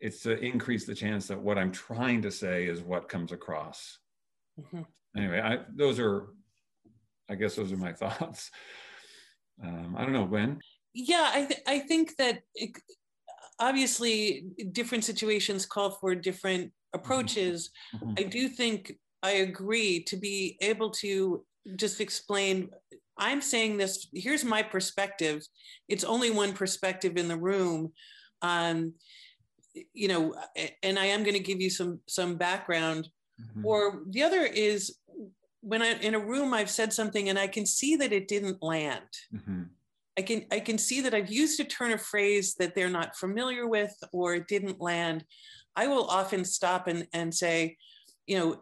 [0.00, 3.98] it's to increase the chance that what I'm trying to say is what comes across.
[4.58, 4.82] Mm-hmm.
[5.14, 6.28] Anyway, I, those are,
[7.28, 8.50] I guess, those are my thoughts.
[9.62, 10.58] Um, I don't know, Gwen.
[10.94, 12.70] Yeah, I th- I think that it,
[13.58, 16.98] obviously different situations call for different mm-hmm.
[16.98, 17.70] approaches.
[17.94, 18.14] Mm-hmm.
[18.16, 21.44] I do think I agree to be able to
[21.76, 22.70] just explain
[23.20, 25.46] I'm saying this, here's my perspective.
[25.88, 27.92] It's only one perspective in the room.
[28.40, 28.94] Um,
[29.92, 30.34] you know,
[30.82, 33.08] and I am going to give you some some background.
[33.40, 33.66] Mm-hmm.
[33.66, 34.96] Or the other is
[35.60, 38.62] when I in a room I've said something and I can see that it didn't
[38.62, 39.04] land.
[39.32, 39.64] Mm-hmm.
[40.18, 43.16] I can I can see that I've used a turn of phrase that they're not
[43.16, 45.24] familiar with or it didn't land.
[45.76, 47.76] I will often stop and, and say,
[48.26, 48.60] you know,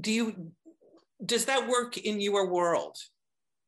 [0.00, 0.52] do you
[1.24, 2.96] does that work in your world?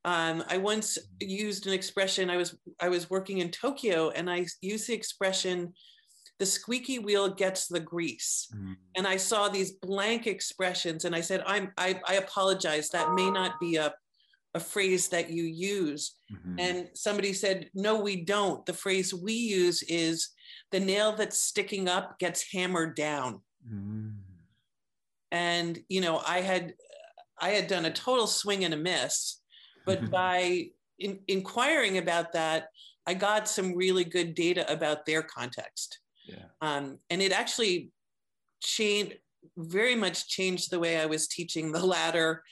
[0.05, 4.45] Um, i once used an expression i was i was working in tokyo and i
[4.61, 5.73] used the expression
[6.41, 8.49] the squeaky wheel gets the grease.
[8.53, 8.73] Mm-hmm.
[8.97, 12.89] and i saw these blank expressions and i said i'm i, I apologize.
[12.89, 13.95] That may not be a,
[14.55, 16.17] a phrase that you use.
[16.33, 16.59] Mm-hmm.
[16.59, 18.67] and somebody said no we don't.
[18.67, 20.31] The phrase we use is
[20.73, 23.41] the nail that's sticking up gets hammered down.
[23.73, 24.09] Mm-hmm
[25.33, 26.75] and you know i had
[27.41, 29.41] i had done a total swing and a miss
[29.85, 30.11] but mm-hmm.
[30.11, 30.67] by
[31.01, 32.69] in, inquiring about that
[33.07, 36.45] i got some really good data about their context Yeah.
[36.61, 37.91] Um, and it actually
[38.63, 39.17] changed
[39.57, 42.43] very much changed the way I was teaching the ladder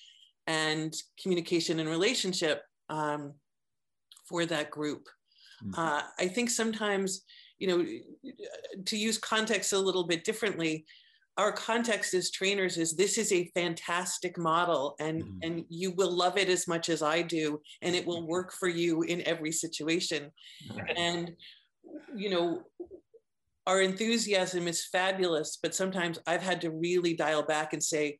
[0.46, 3.34] and communication and relationship um,
[4.28, 5.06] for that group.
[5.62, 5.80] Mm-hmm.
[5.80, 7.22] Uh, I think sometimes,
[7.58, 7.86] you know,
[8.86, 10.84] to use context a little bit differently,
[11.40, 15.38] our context as trainers is this is a fantastic model and mm-hmm.
[15.42, 18.68] and you will love it as much as I do and it will work for
[18.68, 20.30] you in every situation.
[20.76, 20.92] Right.
[20.98, 21.32] And
[22.14, 22.62] you know,
[23.66, 28.18] our enthusiasm is fabulous, but sometimes I've had to really dial back and say,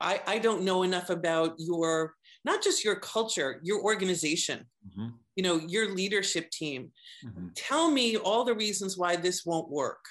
[0.00, 5.08] I, I don't know enough about your, not just your culture, your organization, mm-hmm.
[5.36, 6.90] you know, your leadership team.
[7.26, 7.48] Mm-hmm.
[7.54, 10.04] Tell me all the reasons why this won't work,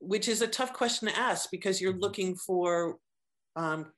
[0.00, 2.00] which is a tough question to ask because you're mm-hmm.
[2.02, 2.96] looking for,
[3.56, 3.92] um,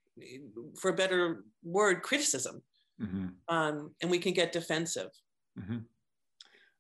[0.79, 2.63] for a better word, criticism.
[3.01, 3.29] Mm-hmm.
[3.49, 5.11] Um, and we can get defensive.
[5.59, 5.79] Mm-hmm.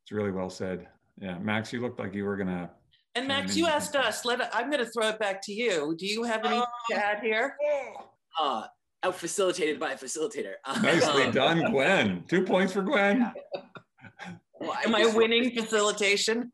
[0.02, 0.88] It's really well said.
[1.20, 2.70] Yeah, Max, you looked like you were gonna.
[3.14, 4.24] And Max, you asked us.
[4.24, 5.94] Let I'm gonna throw it back to you.
[5.98, 7.56] Do you have anything uh, to add here?
[8.40, 8.64] Uh,
[9.02, 10.54] out facilitated by a facilitator.
[10.82, 12.24] Nicely um, done, Gwen.
[12.28, 13.32] Two points for Gwen.
[14.60, 16.52] Well, Am I winning facilitation?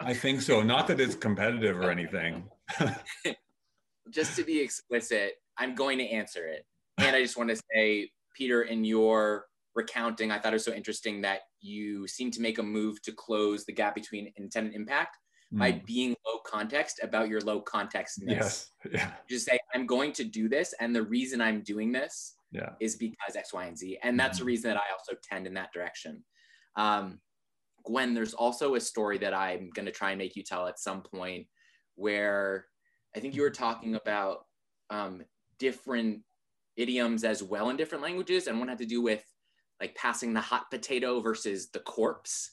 [0.00, 0.62] I think so.
[0.62, 2.48] Not that it's competitive or anything.
[4.10, 6.64] just to be explicit, I'm going to answer it.
[6.98, 10.72] And I just want to say, Peter, in your recounting, I thought it was so
[10.72, 14.74] interesting that you seem to make a move to close the gap between intent and
[14.74, 15.18] impact
[15.52, 15.58] mm.
[15.58, 18.28] by being low context about your low contextness.
[18.28, 18.70] Yes.
[18.90, 19.10] Yeah.
[19.28, 20.74] Just say, I'm going to do this.
[20.80, 22.70] And the reason I'm doing this yeah.
[22.80, 23.98] is because X, Y, and Z.
[24.02, 24.40] And that's mm.
[24.40, 26.24] the reason that I also tend in that direction.
[26.76, 27.20] Um,
[27.84, 30.78] Gwen, there's also a story that I'm going to try and make you tell at
[30.78, 31.46] some point
[31.96, 32.66] where
[33.14, 34.46] I think you were talking about
[34.90, 35.22] um,
[35.58, 36.20] different
[36.76, 38.46] idioms as well in different languages.
[38.46, 39.22] And one had to do with
[39.80, 42.50] like passing the hot potato versus the corpse.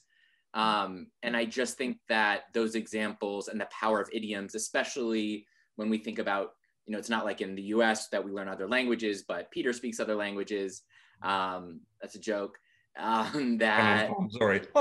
[0.54, 5.88] Um, and I just think that those examples and the power of idioms, especially when
[5.88, 6.50] we think about,
[6.86, 9.72] you know, it's not like in the US that we learn other languages, but Peter
[9.72, 10.82] speaks other languages.
[11.22, 12.58] Um, that's a joke.
[12.98, 14.62] Um, that I'm sorry.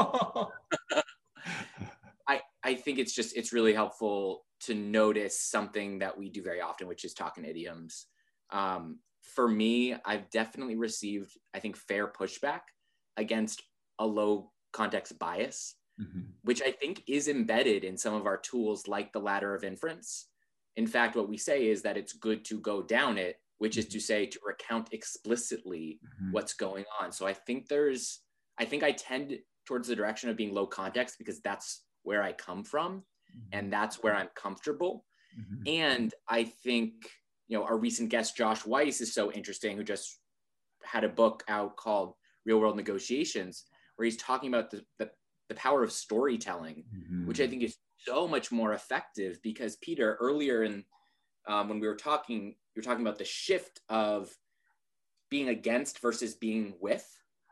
[2.27, 6.61] I, I think it's just, it's really helpful to notice something that we do very
[6.61, 8.07] often, which is talking idioms.
[8.51, 12.61] Um, for me, I've definitely received, I think, fair pushback
[13.17, 13.61] against
[13.99, 16.21] a low context bias, mm-hmm.
[16.43, 20.27] which I think is embedded in some of our tools like the ladder of inference.
[20.75, 23.85] In fact, what we say is that it's good to go down it, which is
[23.85, 24.01] to mm-hmm.
[24.01, 26.31] say to recount explicitly mm-hmm.
[26.31, 27.11] what's going on.
[27.11, 28.21] So I think there's,
[28.57, 32.33] I think I tend towards the direction of being low context because that's where I
[32.33, 33.49] come from mm-hmm.
[33.51, 35.05] and that's where I'm comfortable.
[35.39, 35.61] Mm-hmm.
[35.67, 36.93] And I think
[37.49, 40.17] you know, our recent guest, Josh Weiss, is so interesting, who just
[40.83, 42.15] had a book out called
[42.47, 45.11] Real World Negotiations, where he's talking about the, the,
[45.49, 47.27] the power of storytelling, mm-hmm.
[47.27, 50.83] which I think is so much more effective because Peter, earlier in
[51.47, 54.29] um, when we were talking, you're talking about the shift of
[55.29, 57.07] being against versus being with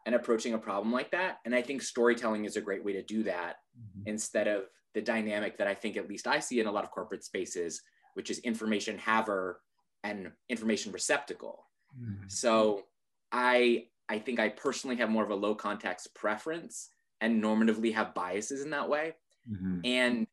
[0.05, 1.37] and approaching a problem like that.
[1.45, 4.07] And I think storytelling is a great way to do that mm-hmm.
[4.07, 6.91] instead of the dynamic that I think at least I see in a lot of
[6.91, 7.81] corporate spaces,
[8.15, 9.61] which is information haver
[10.03, 11.65] and information receptacle.
[11.99, 12.27] Mm-hmm.
[12.27, 12.83] So
[13.31, 16.89] I I think I personally have more of a low context preference
[17.21, 19.13] and normatively have biases in that way.
[19.49, 19.79] Mm-hmm.
[19.83, 20.27] And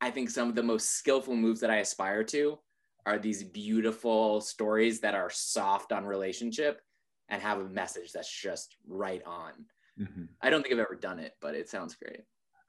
[0.00, 2.58] I think some of the most skillful moves that I aspire to
[3.06, 6.80] are these beautiful stories that are soft on relationship
[7.28, 9.52] and have a message that's just right on.
[10.00, 10.24] Mm-hmm.
[10.40, 12.22] I don't think I've ever done it, but it sounds great.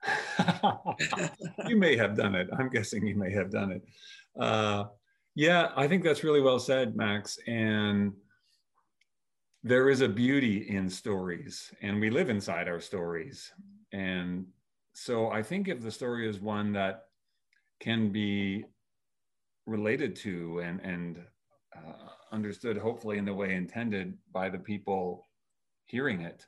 [1.68, 2.48] you may have done it.
[2.58, 3.82] I'm guessing you may have done it.
[4.38, 4.84] Uh,
[5.34, 7.38] yeah, I think that's really well said, Max.
[7.46, 8.12] And
[9.62, 13.52] there is a beauty in stories, and we live inside our stories.
[13.92, 14.46] And
[14.92, 17.04] so I think if the story is one that
[17.80, 18.64] can be
[19.72, 21.18] related to and, and
[21.74, 25.26] uh, understood, hopefully, in the way intended by the people
[25.86, 26.46] hearing it,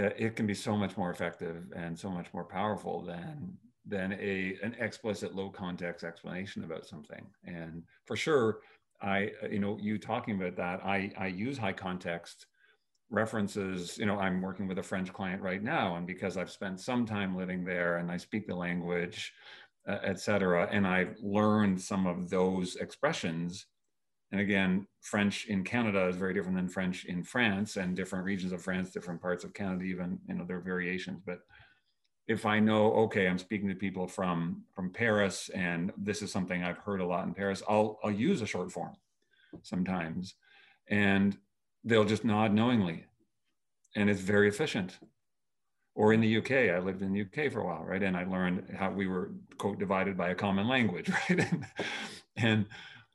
[0.00, 4.12] uh, it can be so much more effective and so much more powerful than than
[4.12, 7.26] a an explicit low context explanation about something.
[7.44, 8.60] And for sure,
[9.02, 12.46] I you know you talking about that, I I use high context
[13.10, 16.78] references you know i'm working with a french client right now and because i've spent
[16.78, 19.32] some time living there and i speak the language
[19.88, 20.68] uh, et cetera.
[20.70, 23.66] And i've learned some of those expressions.
[24.30, 28.52] And again french in canada is very different than french in france and different regions
[28.52, 31.20] of france different parts of canada even you know there are variations.
[31.24, 31.40] But
[32.28, 36.62] if I know, okay, I'm speaking to people from from Paris, and this is something
[36.62, 38.94] I've heard a lot in Paris, I'll I'll use a short form
[39.62, 40.34] sometimes,
[40.88, 41.36] and
[41.84, 43.06] they'll just nod knowingly,
[43.96, 44.98] and it's very efficient.
[45.98, 48.04] Or in the UK, I lived in the UK for a while, right?
[48.04, 51.40] And I learned how we were quote divided by a common language, right?
[51.40, 51.66] and,
[52.36, 52.66] and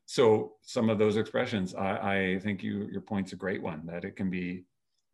[0.06, 4.04] so some of those expressions, I, I, think you, your point's a great one that
[4.04, 4.66] it can be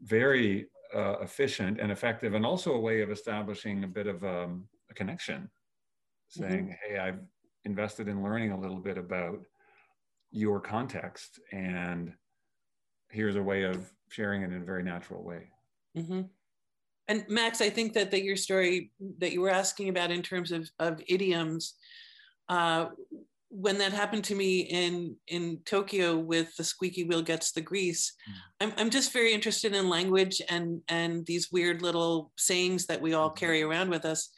[0.02, 0.66] very
[0.96, 4.96] uh, efficient and effective, and also a way of establishing a bit of um, a
[4.96, 5.48] connection,
[6.28, 6.94] saying, mm-hmm.
[6.94, 7.20] "Hey, I've
[7.66, 9.42] invested in learning a little bit about
[10.32, 12.14] your context, and
[13.12, 15.52] here's a way of sharing it in a very natural way."
[15.96, 16.22] Mm-hmm.
[17.10, 20.52] And Max, I think that, that your story that you were asking about in terms
[20.52, 21.74] of, of idioms,
[22.48, 22.86] uh,
[23.50, 28.14] when that happened to me in in Tokyo with the squeaky wheel gets the grease,
[28.30, 28.34] mm.
[28.62, 33.16] I'm, I'm just very interested in language and and these weird little sayings that we
[33.16, 33.40] all mm-hmm.
[33.40, 34.30] carry around with us.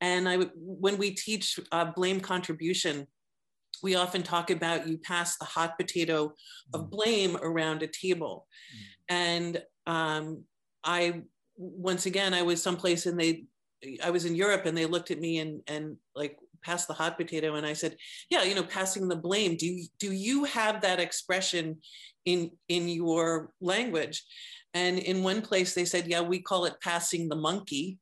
[0.00, 3.08] And I when we teach uh, blame contribution,
[3.82, 6.32] we often talk about you pass the hot potato
[6.72, 6.90] of mm.
[6.90, 9.14] blame around a table, mm.
[9.16, 10.44] and um,
[10.84, 11.22] I
[11.56, 13.44] once again, I was someplace and they,
[14.02, 17.18] I was in Europe and they looked at me and and like passed the hot
[17.18, 17.96] potato and I said,
[18.30, 19.56] yeah, you know, passing the blame.
[19.56, 21.78] Do you, do you have that expression
[22.24, 24.24] in in your language?
[24.72, 27.98] And in one place they said, yeah, we call it passing the monkey.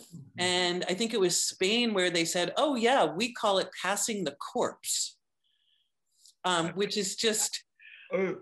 [0.00, 0.40] Mm-hmm.
[0.40, 4.24] And I think it was Spain where they said, oh yeah, we call it passing
[4.24, 5.16] the corpse,
[6.44, 7.64] um, which is just
[8.12, 8.36] oh.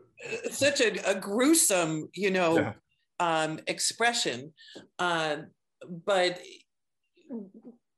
[0.51, 2.73] such a, a gruesome, you know, yeah
[3.21, 4.53] um, expression.
[4.99, 5.37] Uh,
[6.05, 6.41] but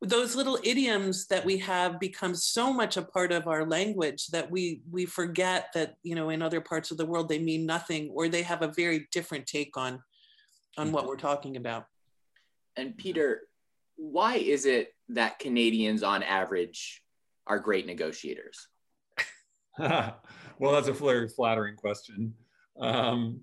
[0.03, 4.51] those little idioms that we have become so much a part of our language that
[4.51, 8.11] we we forget that you know in other parts of the world they mean nothing
[8.15, 10.01] or they have a very different take on
[10.77, 11.87] on what we're talking about.
[12.77, 13.43] And peter
[13.97, 17.03] why is it that canadians on average
[17.47, 18.69] are great negotiators?
[20.59, 22.33] Well that's a very flattering question.
[22.81, 23.41] Um,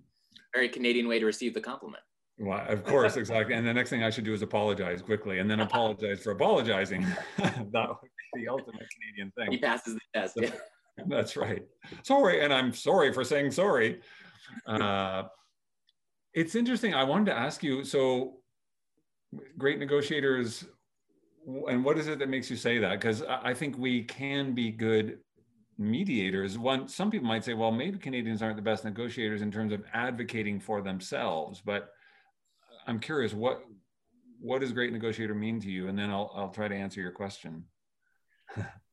[0.54, 2.04] very Canadian way to receive the compliment.
[2.40, 3.56] Well, of course, exactly.
[3.56, 7.06] And the next thing I should do is apologize quickly and then apologize for apologizing.
[7.38, 7.98] that would
[8.34, 9.52] be the ultimate Canadian thing.
[9.52, 10.38] He passes the test.
[10.40, 10.52] Yeah.
[11.08, 11.64] That's right.
[12.04, 12.44] Sorry.
[12.44, 14.02] And I'm sorry for saying sorry.
[14.68, 15.24] Uh,
[16.34, 16.94] it's interesting.
[16.94, 18.38] I wanted to ask you so,
[19.58, 20.66] great negotiators,
[21.68, 23.00] and what is it that makes you say that?
[23.00, 25.18] Because I think we can be good
[25.84, 29.72] mediators one some people might say well maybe canadians aren't the best negotiators in terms
[29.72, 31.92] of advocating for themselves but
[32.88, 33.64] i'm curious what
[34.44, 35.88] what does great negotiator mean to you?
[35.88, 37.64] And then i'll, I'll try to answer your question.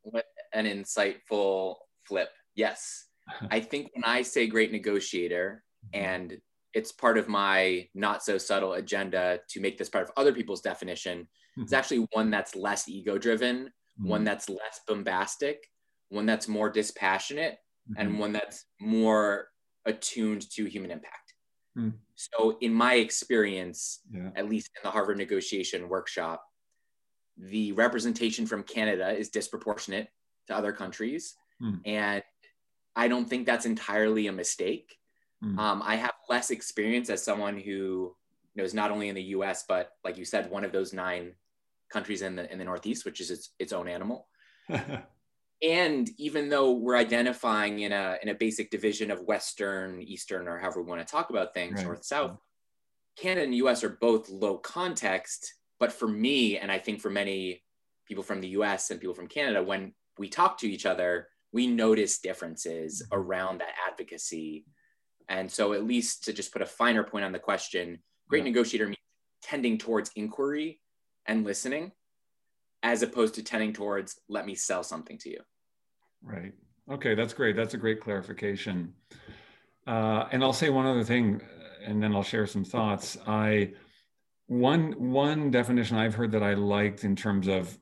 [0.03, 0.24] What
[0.55, 1.74] an insightful
[2.05, 2.30] flip.
[2.55, 3.07] Yes.
[3.51, 5.62] I think when i say great negotiator
[5.95, 6.05] mm-hmm.
[6.05, 6.38] and
[6.72, 10.61] it's part of my not so subtle agenda to make this part of other people's
[10.61, 14.24] definition it's actually one that's less ego driven one mm-hmm.
[14.24, 15.68] that's less bombastic
[16.11, 17.59] one that's more dispassionate,
[17.91, 18.01] mm-hmm.
[18.01, 19.49] and one that's more
[19.87, 21.35] attuned to human impact.
[21.79, 21.95] Mm.
[22.17, 24.31] So, in my experience, yeah.
[24.37, 26.45] at least in the Harvard negotiation workshop,
[27.39, 30.09] the representation from Canada is disproportionate
[30.49, 31.35] to other countries.
[31.63, 31.81] Mm.
[31.87, 32.23] And
[32.97, 34.97] I don't think that's entirely a mistake.
[35.43, 35.59] Mm.
[35.59, 38.15] Um, I have less experience as someone who
[38.57, 41.33] knows not only in the US, but like you said, one of those nine
[41.91, 44.29] countries in the in the Northeast, which is its, its own animal.
[45.63, 50.59] and even though we're identifying in a in a basic division of western eastern or
[50.59, 51.85] however we want to talk about things right.
[51.85, 52.39] north south
[53.17, 57.63] canada and us are both low context but for me and i think for many
[58.07, 61.67] people from the us and people from canada when we talk to each other we
[61.67, 63.21] notice differences mm-hmm.
[63.21, 64.65] around that advocacy
[65.29, 67.99] and so at least to just put a finer point on the question
[68.29, 68.51] great yeah.
[68.51, 68.97] negotiator means
[69.43, 70.81] tending towards inquiry
[71.27, 71.93] and listening
[72.83, 75.41] as opposed to tending towards let me sell something to you
[76.23, 76.53] Right.
[76.91, 77.57] Okay, that's great.
[77.57, 78.95] That's a great clarification.
[79.87, 81.41] Uh, and I'll say one other thing,
[81.85, 83.16] and then I'll share some thoughts.
[83.27, 83.73] I
[84.47, 87.79] one one definition I've heard that I liked in terms of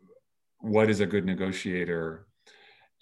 [0.61, 2.27] what is a good negotiator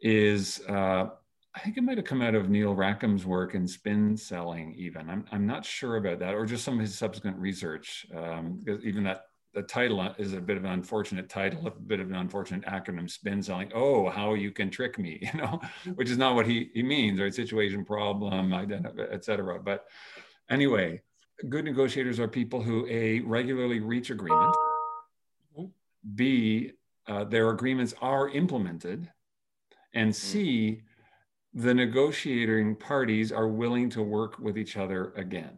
[0.01, 1.07] is uh,
[1.55, 4.74] I think it might have come out of Neil Rackham's work in spin selling.
[4.76, 8.07] Even I'm I'm not sure about that, or just some of his subsequent research.
[8.14, 9.22] Um, even that
[9.57, 13.11] the title is a bit of an unfortunate title, a bit of an unfortunate acronym
[13.11, 13.72] spin selling.
[13.74, 15.92] Oh, how you can trick me, you know, mm-hmm.
[15.92, 17.34] which is not what he, he means, right?
[17.34, 19.59] Situation, problem, identify, etc.
[19.59, 19.86] But
[20.50, 21.00] anyway,
[21.48, 24.54] good negotiators are people who a regularly reach agreement.
[25.59, 25.64] Mm-hmm.
[26.14, 26.72] B,
[27.09, 29.11] uh, their agreements are implemented,
[29.94, 31.62] and C, mm.
[31.62, 35.57] the negotiating parties are willing to work with each other again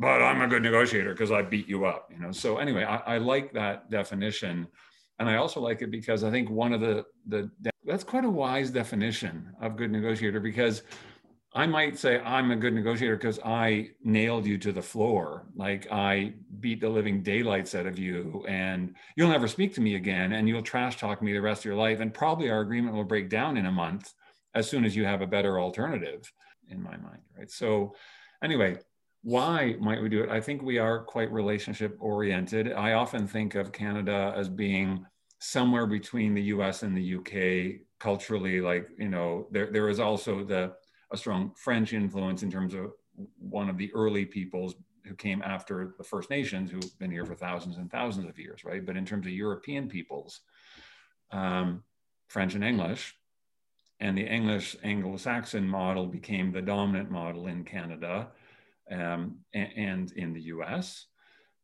[0.00, 2.32] but I'm a good negotiator because I beat you up, you know.
[2.32, 4.66] So anyway, I, I, like that definition,
[5.18, 7.50] and I also like it because I think one of the the
[7.84, 10.82] that's quite a wise definition of good negotiator because
[11.52, 15.46] I might say I'm a good negotiator because I nailed you to the floor.
[15.54, 19.96] Like I beat the living daylights out of you, and you'll never speak to me
[19.96, 22.00] again, and you'll trash talk me the rest of your life.
[22.00, 24.14] And probably our agreement will break down in a month
[24.54, 26.32] as soon as you have a better alternative,
[26.70, 27.20] in my mind.
[27.36, 27.50] Right.
[27.50, 27.94] So,
[28.42, 28.78] anyway,
[29.22, 30.30] why might we do it?
[30.30, 32.72] I think we are quite relationship oriented.
[32.72, 35.04] I often think of Canada as being
[35.40, 38.60] somewhere between the US and the UK culturally.
[38.60, 40.72] Like, you know, there, there is also the
[41.12, 42.92] a strong French influence in terms of
[43.38, 47.34] one of the early peoples who came after the First Nations, who've been here for
[47.34, 48.84] thousands and thousands of years, right?
[48.84, 50.40] But in terms of European peoples,
[51.32, 51.82] um,
[52.28, 53.16] French and English,
[53.98, 58.28] and the English Anglo-Saxon model became the dominant model in Canada
[58.90, 61.06] um, and, and, in the U.S.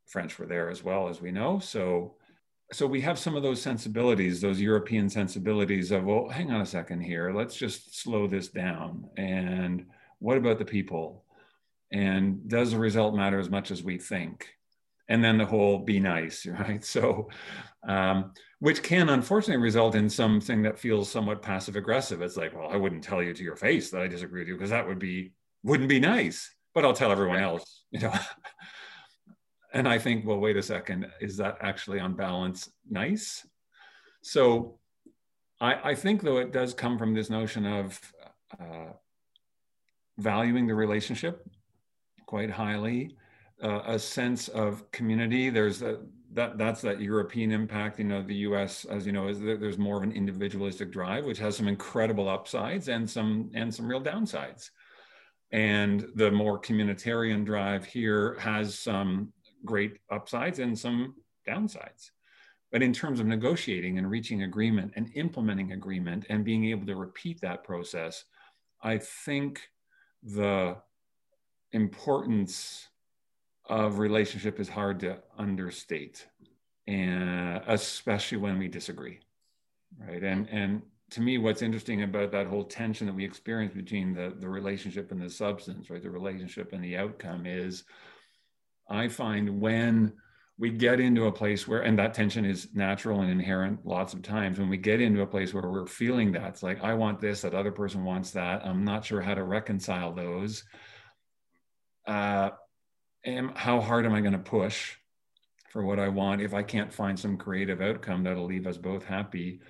[0.07, 1.59] French were there as well, as we know.
[1.59, 2.17] So
[2.73, 6.67] so we have some of those sensibilities, those European sensibilities of, well, hang on a
[6.67, 9.09] second here, let's just slow this down.
[9.17, 9.87] And
[10.19, 11.25] what about the people?
[11.93, 14.49] And does the result matter as much as we think?
[15.09, 16.85] And then the whole be nice, right?
[16.85, 17.29] So,
[17.87, 22.21] um, which can unfortunately result in something that feels somewhat passive aggressive.
[22.21, 24.55] It's like, well, I wouldn't tell you to your face that I disagree with you
[24.55, 28.13] because that would be wouldn't be nice, but I'll tell everyone else, you know.
[29.73, 33.47] And I think, well, wait a second, is that actually on balance nice?
[34.23, 34.79] So
[35.61, 38.01] I, I think, though, it does come from this notion of
[38.59, 38.93] uh,
[40.17, 41.47] valuing the relationship
[42.25, 43.17] quite highly,
[43.63, 45.51] uh, a sense of community.
[45.51, 45.99] There's a,
[46.33, 47.99] that that's that European impact.
[47.99, 48.87] You know, the U.S.
[48.87, 52.31] as you know, is there, there's more of an individualistic drive, which has some incredible
[52.31, 54.71] upsides and some and some real downsides.
[55.53, 59.33] And the more communitarian drive here has some
[59.65, 61.15] great upsides and some
[61.47, 62.11] downsides.
[62.73, 66.97] But in terms of negotiating and reaching agreement and implementing agreement and being able to
[66.97, 68.25] repeat that process,
[68.83, 69.69] I think
[70.23, 70.77] the
[71.73, 72.89] importance
[73.69, 76.27] of relationship is hard to understate,
[76.87, 79.21] and especially when we disagree,
[79.99, 80.23] right?
[80.23, 84.35] And and to me, what's interesting about that whole tension that we experience between the
[84.39, 86.03] the relationship and the substance, right?
[86.03, 87.85] The relationship and the outcome is
[88.89, 90.15] I find when
[90.59, 94.23] we get into a place where, and that tension is natural and inherent lots of
[94.23, 97.21] times, when we get into a place where we're feeling that, it's like, I want
[97.21, 98.65] this, that other person wants that.
[98.65, 100.65] I'm not sure how to reconcile those.
[102.07, 102.51] Uh,
[103.25, 104.95] and how hard am I going to push
[105.71, 109.05] for what I want if I can't find some creative outcome that'll leave us both
[109.05, 109.61] happy?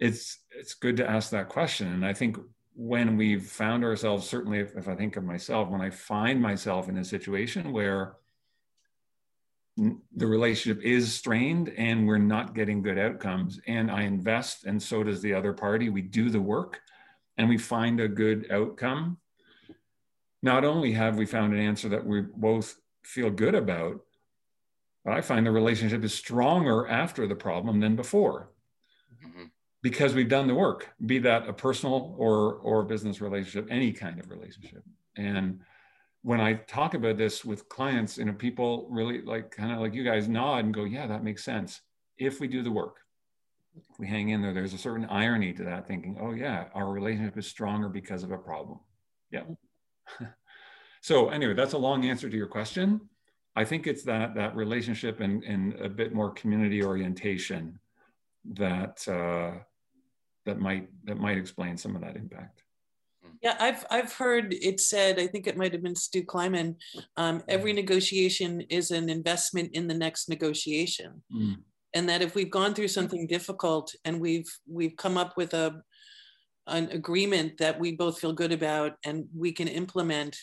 [0.00, 1.92] It's it's good to ask that question.
[1.92, 2.36] And I think
[2.74, 6.88] when we've found ourselves, certainly if, if I think of myself, when I find myself
[6.88, 8.16] in a situation where
[9.76, 15.02] the relationship is strained and we're not getting good outcomes and i invest and so
[15.02, 16.80] does the other party we do the work
[17.38, 19.16] and we find a good outcome
[20.42, 24.00] not only have we found an answer that we both feel good about
[25.04, 28.50] but i find the relationship is stronger after the problem than before
[29.26, 29.46] mm-hmm.
[29.84, 34.18] Because we've done the work be that a personal or or business relationship any kind
[34.18, 34.82] of relationship
[35.16, 35.60] and
[36.24, 39.92] when I talk about this with clients, you know, people really like kind of like
[39.92, 41.82] you guys nod and go, yeah, that makes sense.
[42.16, 42.96] If we do the work,
[43.76, 46.90] if we hang in there, there's a certain irony to that thinking, oh yeah, our
[46.90, 48.80] relationship is stronger because of a problem.
[49.30, 49.42] Yeah.
[51.02, 53.02] so anyway, that's a long answer to your question.
[53.54, 57.78] I think it's that that relationship and, and a bit more community orientation
[58.54, 59.58] that uh,
[60.46, 62.62] that might that might explain some of that impact.
[63.42, 65.18] Yeah, I've I've heard it said.
[65.18, 66.76] I think it might have been Stu Kliman.
[67.16, 67.76] Um, every mm.
[67.76, 71.56] negotiation is an investment in the next negotiation, mm.
[71.94, 75.82] and that if we've gone through something difficult and we've we've come up with a
[76.66, 80.38] an agreement that we both feel good about and we can implement,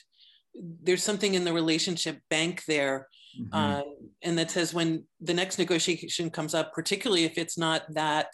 [0.53, 3.07] there's something in the relationship bank there,
[3.39, 3.49] mm-hmm.
[3.51, 3.81] uh,
[4.21, 8.31] and that says when the next negotiation comes up, particularly if it's not that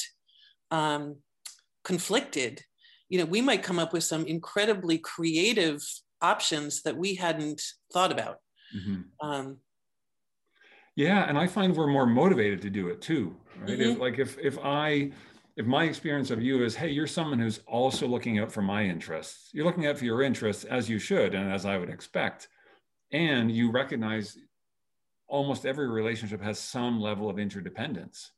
[0.71, 1.15] um,
[1.87, 2.53] conflicted
[3.09, 5.81] you know, we might come up with some incredibly creative
[6.21, 7.61] options that we hadn't
[7.93, 8.37] thought about.
[8.75, 9.27] Mm-hmm.
[9.27, 9.57] Um,
[10.95, 13.69] yeah, and I find we're more motivated to do it too, right?
[13.69, 13.91] Mm-hmm.
[13.91, 15.11] If, like if if I
[15.55, 18.83] if my experience of you is, hey, you're someone who's also looking out for my
[18.83, 19.49] interests.
[19.53, 22.49] You're looking out for your interests as you should and as I would expect,
[23.11, 24.37] and you recognize
[25.27, 28.31] almost every relationship has some level of interdependence.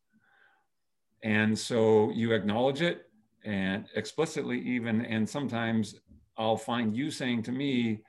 [1.23, 3.08] And so you acknowledge it,
[3.45, 5.95] and explicitly even and sometimes
[6.37, 8.01] i'll find you saying to me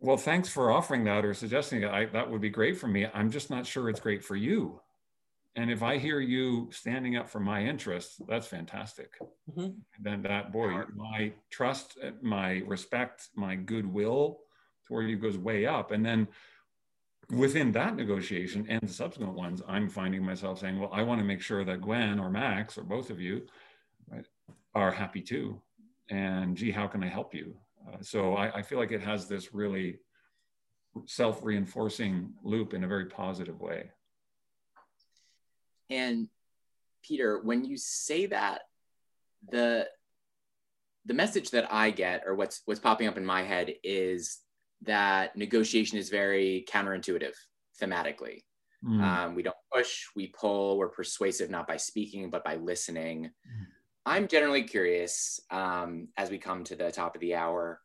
[0.00, 3.06] well thanks for offering that or suggesting that I, that would be great for me
[3.12, 4.80] i'm just not sure it's great for you
[5.56, 9.18] And if I hear you standing up for my interests, that's fantastic.
[9.50, 9.70] Mm-hmm.
[10.00, 14.38] Then that boy, my trust, my respect, my goodwill
[14.86, 15.90] toward you goes way up.
[15.90, 16.28] And then
[17.30, 21.24] within that negotiation and the subsequent ones, I'm finding myself saying, well, I want to
[21.24, 23.42] make sure that Gwen or Max or both of you
[24.74, 25.60] are happy too.
[26.10, 27.54] And gee, how can I help you?
[27.86, 29.98] Uh, so I, I feel like it has this really
[31.06, 33.90] self-reinforcing loop in a very positive way.
[35.88, 36.28] And
[37.02, 38.62] Peter, when you say that,
[39.50, 39.88] the
[41.06, 44.38] the message that I get, or what's what's popping up in my head, is
[44.82, 47.34] that negotiation is very counterintuitive
[47.80, 48.42] thematically.
[48.84, 49.02] Mm.
[49.02, 53.24] Um, we don't push, we pull, we're persuasive not by speaking, but by listening.
[53.24, 53.66] Mm.
[54.06, 57.80] I'm generally curious um, as we come to the top of the hour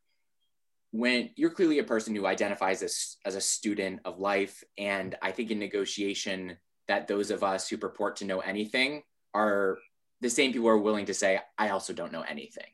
[0.92, 4.64] when you're clearly a person who identifies as, as a student of life.
[4.78, 6.58] And I think in negotiation,
[6.88, 9.04] that those of us who purport to know anything
[9.34, 9.78] are
[10.22, 12.72] the same people who are willing to say, I also don't know anything.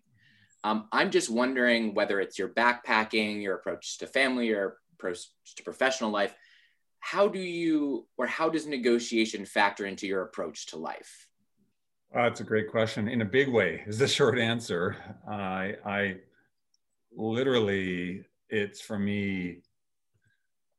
[0.64, 5.26] Um, I'm just wondering whether it's your backpacking, your approach to family, your approach
[5.56, 6.36] to professional life.
[7.00, 11.28] How do you, or how does negotiation factor into your approach to life?
[12.14, 13.07] Uh, that's a great question.
[13.07, 14.97] In a big way, is the short answer.
[15.30, 16.16] I, I
[17.16, 19.59] literally, it's for me.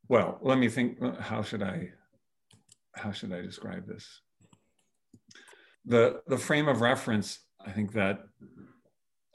[0.08, 0.98] Well, let me think.
[1.20, 1.90] How should I,
[2.94, 4.20] how should I describe this?
[5.86, 7.40] The the frame of reference.
[7.64, 8.24] I think that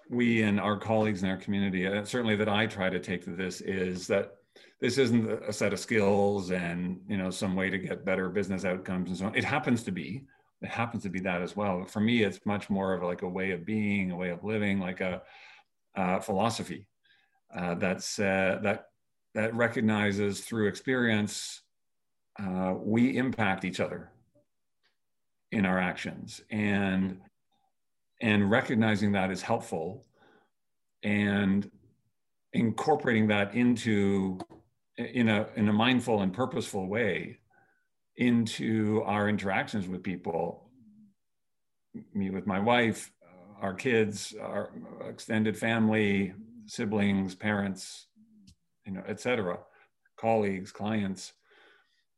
[0.09, 3.23] we and our colleagues in our community, and uh, certainly that I try to take
[3.25, 4.33] to this, is that
[4.79, 8.65] this isn't a set of skills and you know some way to get better business
[8.65, 9.35] outcomes and so on.
[9.35, 10.25] It happens to be.
[10.61, 11.85] It happens to be that as well.
[11.85, 14.79] For me, it's much more of like a way of being, a way of living,
[14.79, 15.21] like a,
[15.95, 16.87] a philosophy
[17.55, 18.87] uh, that's uh, that
[19.33, 21.61] that recognizes through experience
[22.39, 24.11] uh, we impact each other
[25.51, 27.19] in our actions and
[28.21, 30.05] and recognizing that is helpful
[31.03, 31.69] and
[32.53, 34.39] incorporating that into
[34.97, 37.37] in a in a mindful and purposeful way
[38.17, 40.69] into our interactions with people.
[42.13, 43.11] Me with my wife
[43.59, 44.69] our kids our
[45.09, 46.31] extended family
[46.67, 48.05] siblings parents
[48.85, 49.57] you know etc
[50.15, 51.33] colleagues clients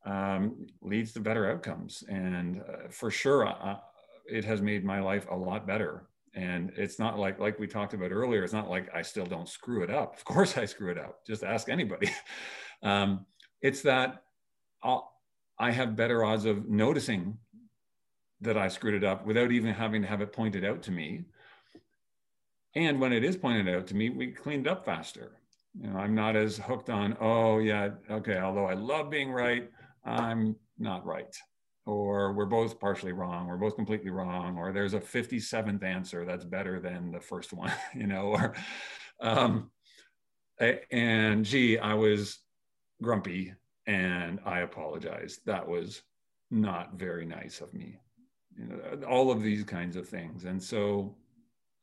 [0.05, 2.03] um, leads to better outcomes.
[2.07, 3.77] And uh, for sure uh,
[4.25, 6.07] it has made my life a lot better.
[6.35, 9.49] And it's not like like we talked about earlier it's not like i still don't
[9.49, 10.15] screw it up.
[10.15, 11.25] Of course i screw it up.
[11.25, 12.09] Just ask anybody.
[12.81, 13.25] Um,
[13.61, 14.23] it's that
[14.81, 15.11] I'll,
[15.59, 17.37] i have better odds of noticing
[18.41, 21.23] that i screwed it up without even having to have it pointed out to me.
[22.75, 25.31] And when it is pointed out to me we cleaned up faster.
[25.79, 29.69] You know i'm not as hooked on oh yeah okay although i love being right
[30.05, 31.35] i'm not right.
[31.85, 36.45] Or we're both partially wrong, we're both completely wrong, or there's a 57th answer that's
[36.45, 38.55] better than the first one, you know, or,
[39.21, 39.71] um,
[40.91, 42.39] and gee, I was
[43.01, 43.53] grumpy
[43.89, 45.39] and I apologize.
[45.47, 46.03] That was
[46.51, 47.99] not very nice of me.
[48.55, 50.45] You know, all of these kinds of things.
[50.45, 51.15] And so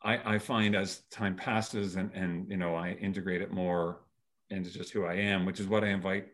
[0.03, 4.03] I, I find as time passes and, and, you know, I integrate it more
[4.51, 6.29] into just who I am, which is what I invite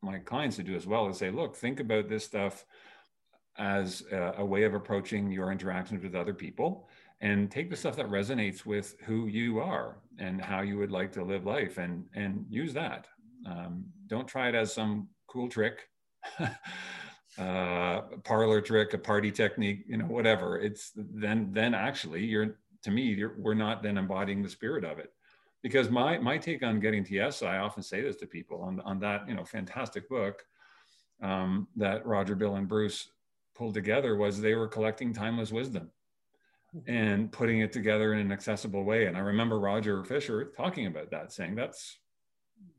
[0.00, 2.64] my clients to do as well, is say, look, think about this stuff
[3.58, 6.88] as a, a way of approaching your interactions with other people
[7.20, 11.12] and take the stuff that resonates with who you are and how you would like
[11.12, 13.06] to live life and and use that
[13.46, 15.88] um, don't try it as some cool trick
[17.38, 22.90] uh, parlor trick a party technique you know whatever it's then then actually you're to
[22.90, 25.12] me you're, we're not then embodying the spirit of it
[25.62, 28.98] because my my take on getting yes i often say this to people on, on
[28.98, 30.44] that you know fantastic book
[31.22, 33.08] um, that roger bill and bruce
[33.54, 35.90] pulled together was they were collecting timeless wisdom
[36.86, 39.06] and putting it together in an accessible way.
[39.06, 41.98] And I remember Roger Fisher talking about that, saying that's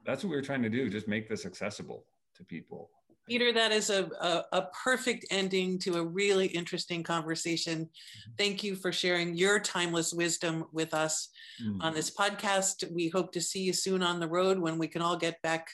[0.05, 2.05] that's what we were trying to do, just make this accessible
[2.35, 2.89] to people.
[3.27, 7.85] Peter, that is a, a, a, perfect ending to a really interesting conversation.
[7.85, 8.31] Mm-hmm.
[8.37, 11.29] Thank you for sharing your timeless wisdom with us
[11.63, 11.81] mm-hmm.
[11.81, 12.91] on this podcast.
[12.91, 15.69] We hope to see you soon on the road when we can all get back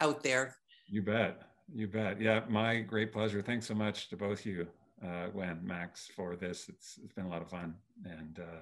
[0.00, 0.56] out there.
[0.88, 1.42] You bet.
[1.72, 2.20] You bet.
[2.20, 3.42] Yeah, my great pleasure.
[3.42, 4.66] Thanks so much to both you,
[5.04, 6.68] uh, Gwen, Max, for this.
[6.68, 8.60] It's it's been a lot of fun, and uh,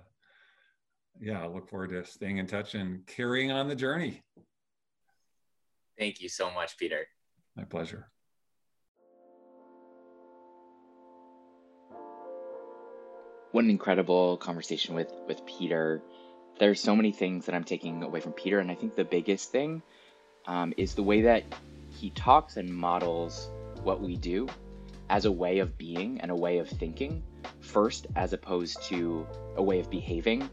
[1.21, 4.23] yeah, I look forward to staying in touch and carrying on the journey.
[5.99, 7.07] Thank you so much, Peter.
[7.57, 8.09] My pleasure.
[13.53, 16.03] What an incredible conversation with with Peter.
[16.59, 19.53] There's so many things that I'm taking away from Peter, and I think the biggest
[19.53, 19.83] thing
[20.47, 21.45] um, is the way that
[21.91, 23.49] he talks and models
[23.83, 24.49] what we do
[25.11, 27.23] as a way of being and a way of thinking
[27.61, 29.27] first, as opposed to
[29.57, 30.49] a way of behaving,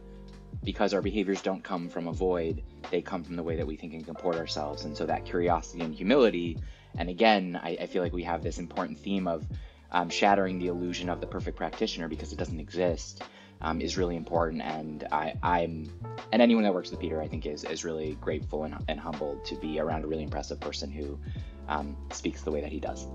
[0.63, 3.75] because our behaviors don't come from a void, they come from the way that we
[3.75, 4.86] think and comport ourselves.
[4.86, 6.57] And so that curiosity and humility,
[6.97, 9.45] and again, I, I feel like we have this important theme of
[9.91, 13.23] um, shattering the illusion of the perfect practitioner because it doesn't exist.
[13.63, 15.88] Um, is really important, and I, I'm,
[16.32, 19.45] and anyone that works with Peter, I think, is is really grateful and, and humbled
[19.45, 21.19] to be around a really impressive person who
[21.67, 23.05] um, speaks the way that he does.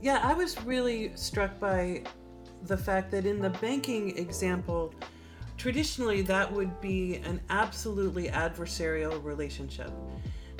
[0.00, 2.04] Yeah, I was really struck by
[2.62, 4.94] the fact that in the banking example,
[5.56, 9.90] traditionally that would be an absolutely adversarial relationship.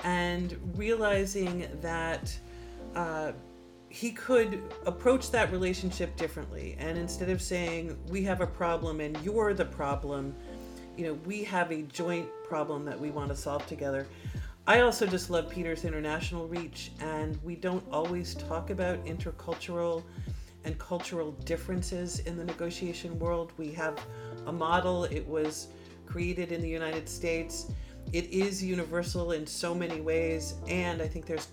[0.05, 2.37] And realizing that
[2.95, 3.33] uh,
[3.89, 6.77] he could approach that relationship differently.
[6.79, 10.35] And instead of saying, we have a problem and you're the problem,
[10.97, 14.07] you know, we have a joint problem that we want to solve together.
[14.67, 20.05] I also just love Peter's international reach, and we don't always talk about intercultural
[20.65, 23.53] and cultural differences in the negotiation world.
[23.59, 23.99] We have
[24.47, 25.69] a model, it was
[26.07, 27.71] created in the United States.
[28.13, 31.49] It is universal in so many ways, and I think there's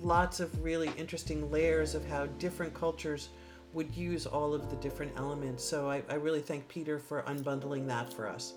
[0.00, 3.30] lots of really interesting layers of how different cultures
[3.72, 5.64] would use all of the different elements.
[5.64, 8.54] So I, I really thank Peter for unbundling that for us.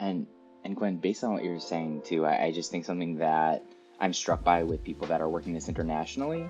[0.00, 0.26] And
[0.64, 3.62] and Gwen, based on what you're saying too, I, I just think something that
[4.00, 6.48] I'm struck by with people that are working this internationally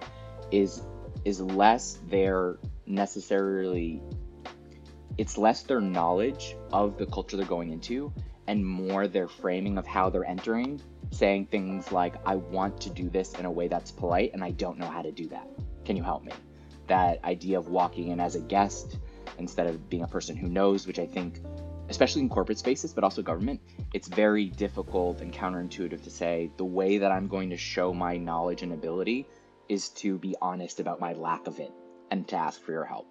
[0.50, 0.82] is
[1.24, 2.56] is less their
[2.86, 4.00] necessarily
[5.18, 8.12] it's less their knowledge of the culture they're going into
[8.46, 10.80] and more their framing of how they're entering
[11.10, 14.50] saying things like, I want to do this in a way that's polite and I
[14.52, 15.48] don't know how to do that.
[15.84, 16.32] Can you help me?
[16.88, 18.98] That idea of walking in as a guest
[19.38, 21.40] instead of being a person who knows, which I think,
[21.88, 23.60] especially in corporate spaces, but also government,
[23.92, 28.16] it's very difficult and counterintuitive to say the way that I'm going to show my
[28.16, 29.26] knowledge and ability
[29.68, 31.72] is to be honest about my lack of it
[32.10, 33.06] and to ask for your help.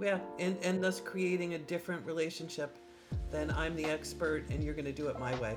[0.00, 2.76] Yeah, and, and thus creating a different relationship
[3.30, 5.56] than I'm the expert and you're going to do it my way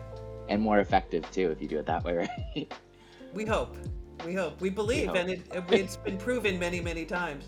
[0.49, 2.73] and more effective too if you do it that way, right?
[3.33, 3.77] we hope.
[4.25, 4.59] We hope.
[4.61, 5.15] We believe, we hope.
[5.17, 7.45] and it, it's been proven many, many times.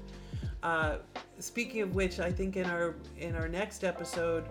[0.61, 0.97] Uh,
[1.39, 4.45] speaking of which, I think in our in our next episode,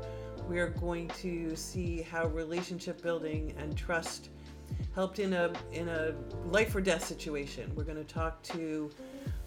[0.48, 4.30] we are going to see how relationship building and trust
[4.94, 6.14] helped in a in a
[6.46, 7.70] life or death situation.
[7.76, 8.90] We're going to talk to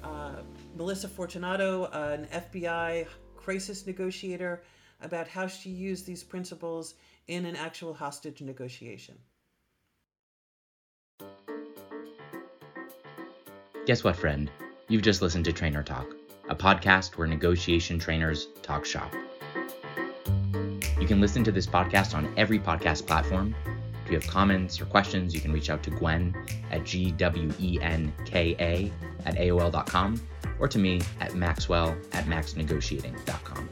[0.04, 0.36] uh,
[0.76, 4.64] Melissa Fortunato, an FBI crisis negotiator,
[5.02, 6.96] about how she used these principles
[7.28, 9.16] in an actual hostage negotiation.
[13.86, 14.50] Guess what, friend?
[14.88, 16.16] You've just listened to Trainer Talk,
[16.50, 19.14] a podcast where negotiation trainers talk shop.
[21.00, 23.56] You can listen to this podcast on every podcast platform.
[24.06, 26.36] If you have comments or questions, you can reach out to Gwen
[26.70, 28.92] at G-W-E-N-K-A
[29.26, 30.22] at AOL.com
[30.60, 33.70] or to me at Maxwell at maxnegotiating.com.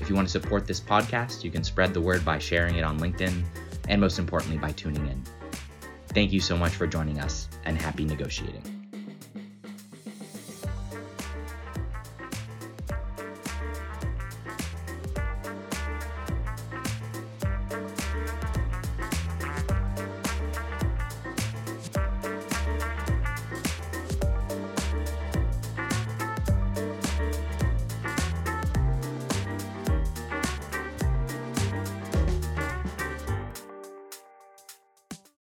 [0.00, 2.84] If you want to support this podcast, you can spread the word by sharing it
[2.84, 3.42] on LinkedIn,
[3.88, 5.22] and most importantly, by tuning in.
[6.08, 8.77] Thank you so much for joining us, and happy negotiating.